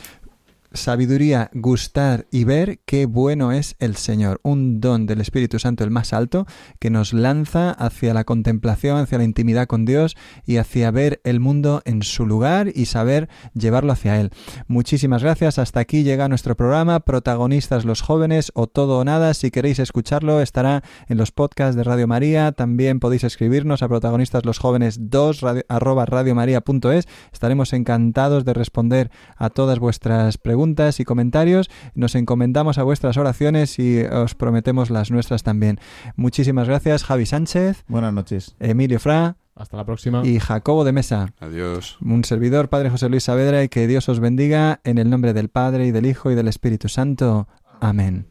[0.73, 5.91] Sabiduría, gustar y ver qué bueno es el Señor, un don del Espíritu Santo el
[5.91, 6.45] más alto
[6.79, 10.15] que nos lanza hacia la contemplación, hacia la intimidad con Dios
[10.45, 14.29] y hacia ver el mundo en su lugar y saber llevarlo hacia Él.
[14.67, 19.51] Muchísimas gracias, hasta aquí llega nuestro programa, protagonistas los jóvenes o todo o nada, si
[19.51, 24.59] queréis escucharlo estará en los podcasts de Radio María, también podéis escribirnos a protagonistas los
[24.59, 26.05] jóvenes 2 radio, arroba
[27.33, 30.60] estaremos encantados de responder a todas vuestras preguntas
[30.99, 31.69] y comentarios.
[31.95, 35.79] Nos encomendamos a vuestras oraciones y os prometemos las nuestras también.
[36.15, 38.55] Muchísimas gracias, Javi Sánchez, Buenas noches.
[38.59, 40.25] Emilio Fra Hasta la próxima.
[40.25, 41.33] y Jacobo de Mesa.
[41.39, 41.97] Adiós.
[42.01, 45.49] Un servidor, Padre José Luis Saavedra, y que Dios os bendiga en el nombre del
[45.49, 47.47] Padre y del Hijo y del Espíritu Santo.
[47.79, 48.30] Amén.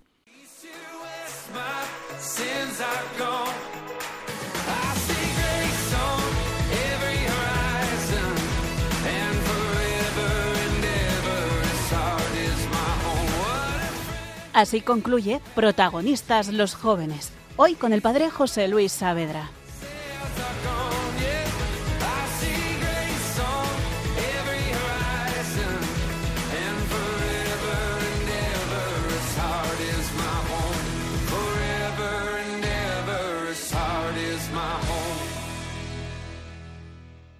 [14.53, 19.51] Así concluye Protagonistas los jóvenes, hoy con el padre José Luis Saavedra.